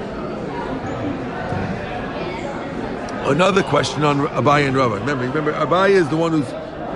Another 3.32 3.63
question 3.63 4.04
on 4.04 4.28
Abaye 4.28 4.67
and 4.67 4.76
Rava. 4.76 4.96
Remember, 4.96 5.26
remember, 5.26 5.54
Abaye 5.54 5.91
is 5.91 6.10
the 6.10 6.17
one 6.17 6.34
who's 6.34 6.50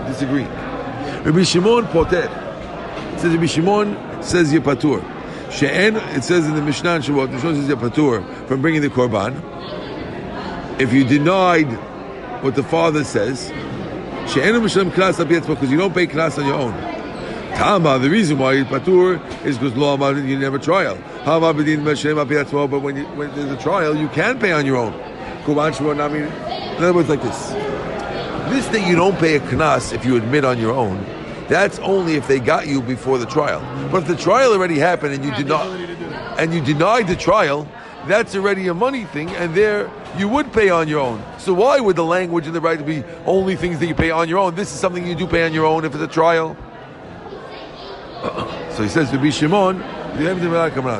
disagreeing. 0.06 0.50
Rabbi 1.24 1.43
Shimon 1.43 1.88
Poter. 1.88 2.28
Says 3.17 3.34
Rabbi 3.34 3.45
Shimon 3.45 4.21
says 4.21 4.52
Yepatur. 4.52 5.02
She'en, 5.50 5.95
it 5.95 6.26
says 6.26 6.45
in 6.45 6.56
the 6.56 6.62
Mishnah 6.62 6.95
and 6.95 7.04
Shavuot, 7.06 7.32
Mishnah 7.32 7.56
says 7.56 7.69
Yepatur 7.69 8.48
from 8.48 8.62
bringing 8.62 8.82
the 8.82 8.89
Korban. 8.89 9.41
If 10.78 10.91
you 10.91 11.06
denied 11.06 11.71
what 12.43 12.56
the 12.56 12.63
father 12.63 13.06
says, 13.06 13.48
She'en 14.28 14.62
Mishnah 14.62 14.86
Knas 14.91 15.26
because 15.48 15.71
you 15.71 15.78
don't 15.78 15.93
pay 15.93 16.06
Knas 16.06 16.38
on 16.38 16.45
your 16.45 16.56
own. 16.56 16.74
Tama, 17.56 17.98
the 18.00 18.10
reason 18.10 18.38
why 18.39 18.56
Yepatur 18.56 19.45
is 19.45 19.58
because 19.58 19.78
law 19.78 19.93
about 19.93 20.17
you 20.17 20.38
never 20.38 20.60
trial. 20.60 20.98
But 21.24 21.39
when, 22.82 22.98
you, 22.98 23.06
when 23.06 23.34
there's 23.36 23.52
a 23.52 23.58
trial, 23.58 23.95
you 23.95 24.10
can 24.10 24.38
pay 24.38 24.52
on 24.52 24.65
your 24.65 24.76
own. 24.76 25.14
In 26.78 26.84
other 26.84 26.94
words, 26.94 27.10
like 27.10 27.22
this. 27.22 27.50
This 28.50 28.68
that 28.68 28.88
you 28.88 28.96
don't 28.96 29.18
pay 29.18 29.36
a 29.36 29.40
knas 29.40 29.94
if 29.94 30.06
you 30.06 30.18
admit 30.18 30.44
on 30.44 30.60
your 30.60 30.74
own, 30.74 31.04
that's 31.48 31.80
only 31.80 32.16
if 32.16 32.28
they 32.28 32.40
got 32.40 32.68
you 32.68 32.82
before 32.82 33.18
the 33.18 33.26
trial. 33.26 33.62
But 33.92 34.04
if 34.04 34.08
the 34.08 34.16
trial 34.16 34.54
already 34.54 34.78
happened 34.78 35.14
and 35.14 35.24
you 35.24 35.32
did 35.32 35.48
not, 35.48 35.68
and 36.40 36.54
you 36.54 36.62
denied 36.62 37.08
the 37.08 37.16
trial, 37.16 37.68
that's 38.08 38.36
already 38.36 38.68
a 38.68 38.74
money 38.74 39.06
thing, 39.06 39.30
and 39.32 39.56
there 39.56 39.90
you 40.18 40.28
would 40.28 40.52
pay 40.54 40.70
on 40.70 40.88
your 40.88 41.00
own. 41.00 41.24
So 41.40 41.54
why 41.54 41.80
would 41.80 41.96
the 41.96 42.06
language 42.06 42.46
and 42.46 42.56
the 42.56 42.62
right 42.62 42.84
be 42.84 43.04
only 43.26 43.56
things 43.56 43.80
that 43.80 43.88
you 43.88 43.96
pay 43.96 44.12
on 44.12 44.30
your 44.30 44.40
own? 44.40 44.56
This 44.56 44.72
is 44.74 44.80
something 44.80 45.06
you 45.06 45.16
do 45.16 45.28
pay 45.28 45.46
on 45.46 45.54
your 45.54 45.66
own 45.66 45.86
if 45.86 45.94
it's 45.94 46.04
a 46.04 46.08
trial. 46.08 46.56
So 48.76 48.84
he 48.84 48.90
says, 48.90 49.10
to 49.12 49.16
Rabbi 49.16 49.30
Shimon, 49.30 49.78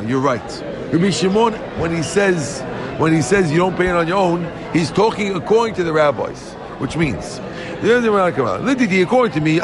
you're 0.08 0.22
right. 0.22 0.64
Rabbi 0.94 1.10
Shimon, 1.10 1.54
when 1.78 1.94
he 1.94 2.02
says 2.04 2.62
when 2.98 3.14
he 3.14 3.22
says 3.22 3.52
you 3.52 3.58
don't 3.58 3.76
pay 3.76 3.90
it 3.90 3.96
on 3.96 4.08
your 4.08 4.18
own, 4.18 4.50
he's 4.72 4.92
talking 4.92 5.36
according 5.36 5.76
to 5.76 5.84
the 5.84 5.92
rabbis, 5.92 6.54
which 6.80 6.96
means 6.96 7.40
according 9.02 9.34
to 9.34 9.42
me, 9.42 9.56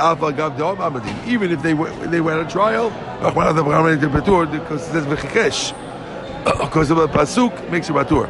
even 1.27 1.51
if 1.51 1.61
they 1.61 1.73
were, 1.73 1.89
they 2.07 2.19
at 2.19 2.39
a 2.39 2.49
trial, 2.49 2.89
because 4.51 4.87
it 4.87 4.91
says 4.91 5.05
because 6.59 6.91
of 6.91 6.97
the 6.97 7.07
pasuk 7.07 7.71
makes 7.71 7.89
a 7.89 7.93
batur. 7.93 8.27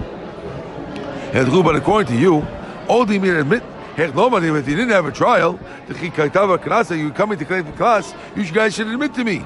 But 1.64 1.76
according 1.76 2.14
to 2.14 2.20
you, 2.22 2.46
all 2.88 3.06
the 3.06 3.18
men 3.20 3.36
admit. 3.38 3.64
If 3.98 4.16
you 4.16 4.76
didn't 4.76 4.90
have 4.90 5.06
a 5.06 5.12
trial, 5.12 5.60
you 5.90 7.12
coming 7.12 7.38
to 7.38 7.46
claim 7.46 7.66
the 7.66 7.72
class, 7.74 8.14
you 8.36 8.50
guys 8.52 8.74
should 8.74 8.88
admit 8.88 9.14
to 9.16 9.24
me. 9.24 9.46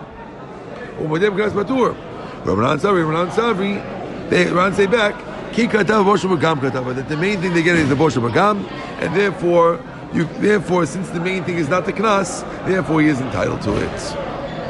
Rabbanan 2.44 2.80
Savri, 2.80 3.04
Rabbanan 3.04 3.30
Savri, 3.32 4.30
they 4.30 4.46
Ran 4.52 4.74
say 4.74 4.86
back, 4.86 5.16
That 5.56 7.06
the 7.08 7.18
main 7.18 7.40
thing 7.40 7.54
they 7.54 7.64
get 7.64 7.78
is 7.78 7.88
the 7.88 7.96
Boshim 7.96 8.30
Bagam, 8.30 8.70
and 9.00 9.16
therefore, 9.16 9.80
you, 10.14 10.26
therefore, 10.40 10.86
since 10.86 11.10
the 11.12 11.20
main 11.20 11.46
thing 11.46 11.58
is 11.58 11.70
not 11.70 11.86
the 11.86 11.94
Knas, 11.94 12.44
therefore 12.66 13.02
he 13.02 13.08
is 13.08 13.22
entitled 13.22 13.62
to 13.62 13.76
it. 13.78 14.16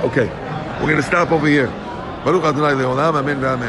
Okay, 0.04 0.28
we're 0.80 0.92
going 0.92 0.98
to 0.98 1.04
stop 1.04 1.32
over 1.32 1.48
here. 1.48 1.68
Baruch 2.24 2.44
Adonai 2.44 2.74
Leolam, 2.74 3.16
Amen, 3.16 3.44
Amen. 3.44 3.60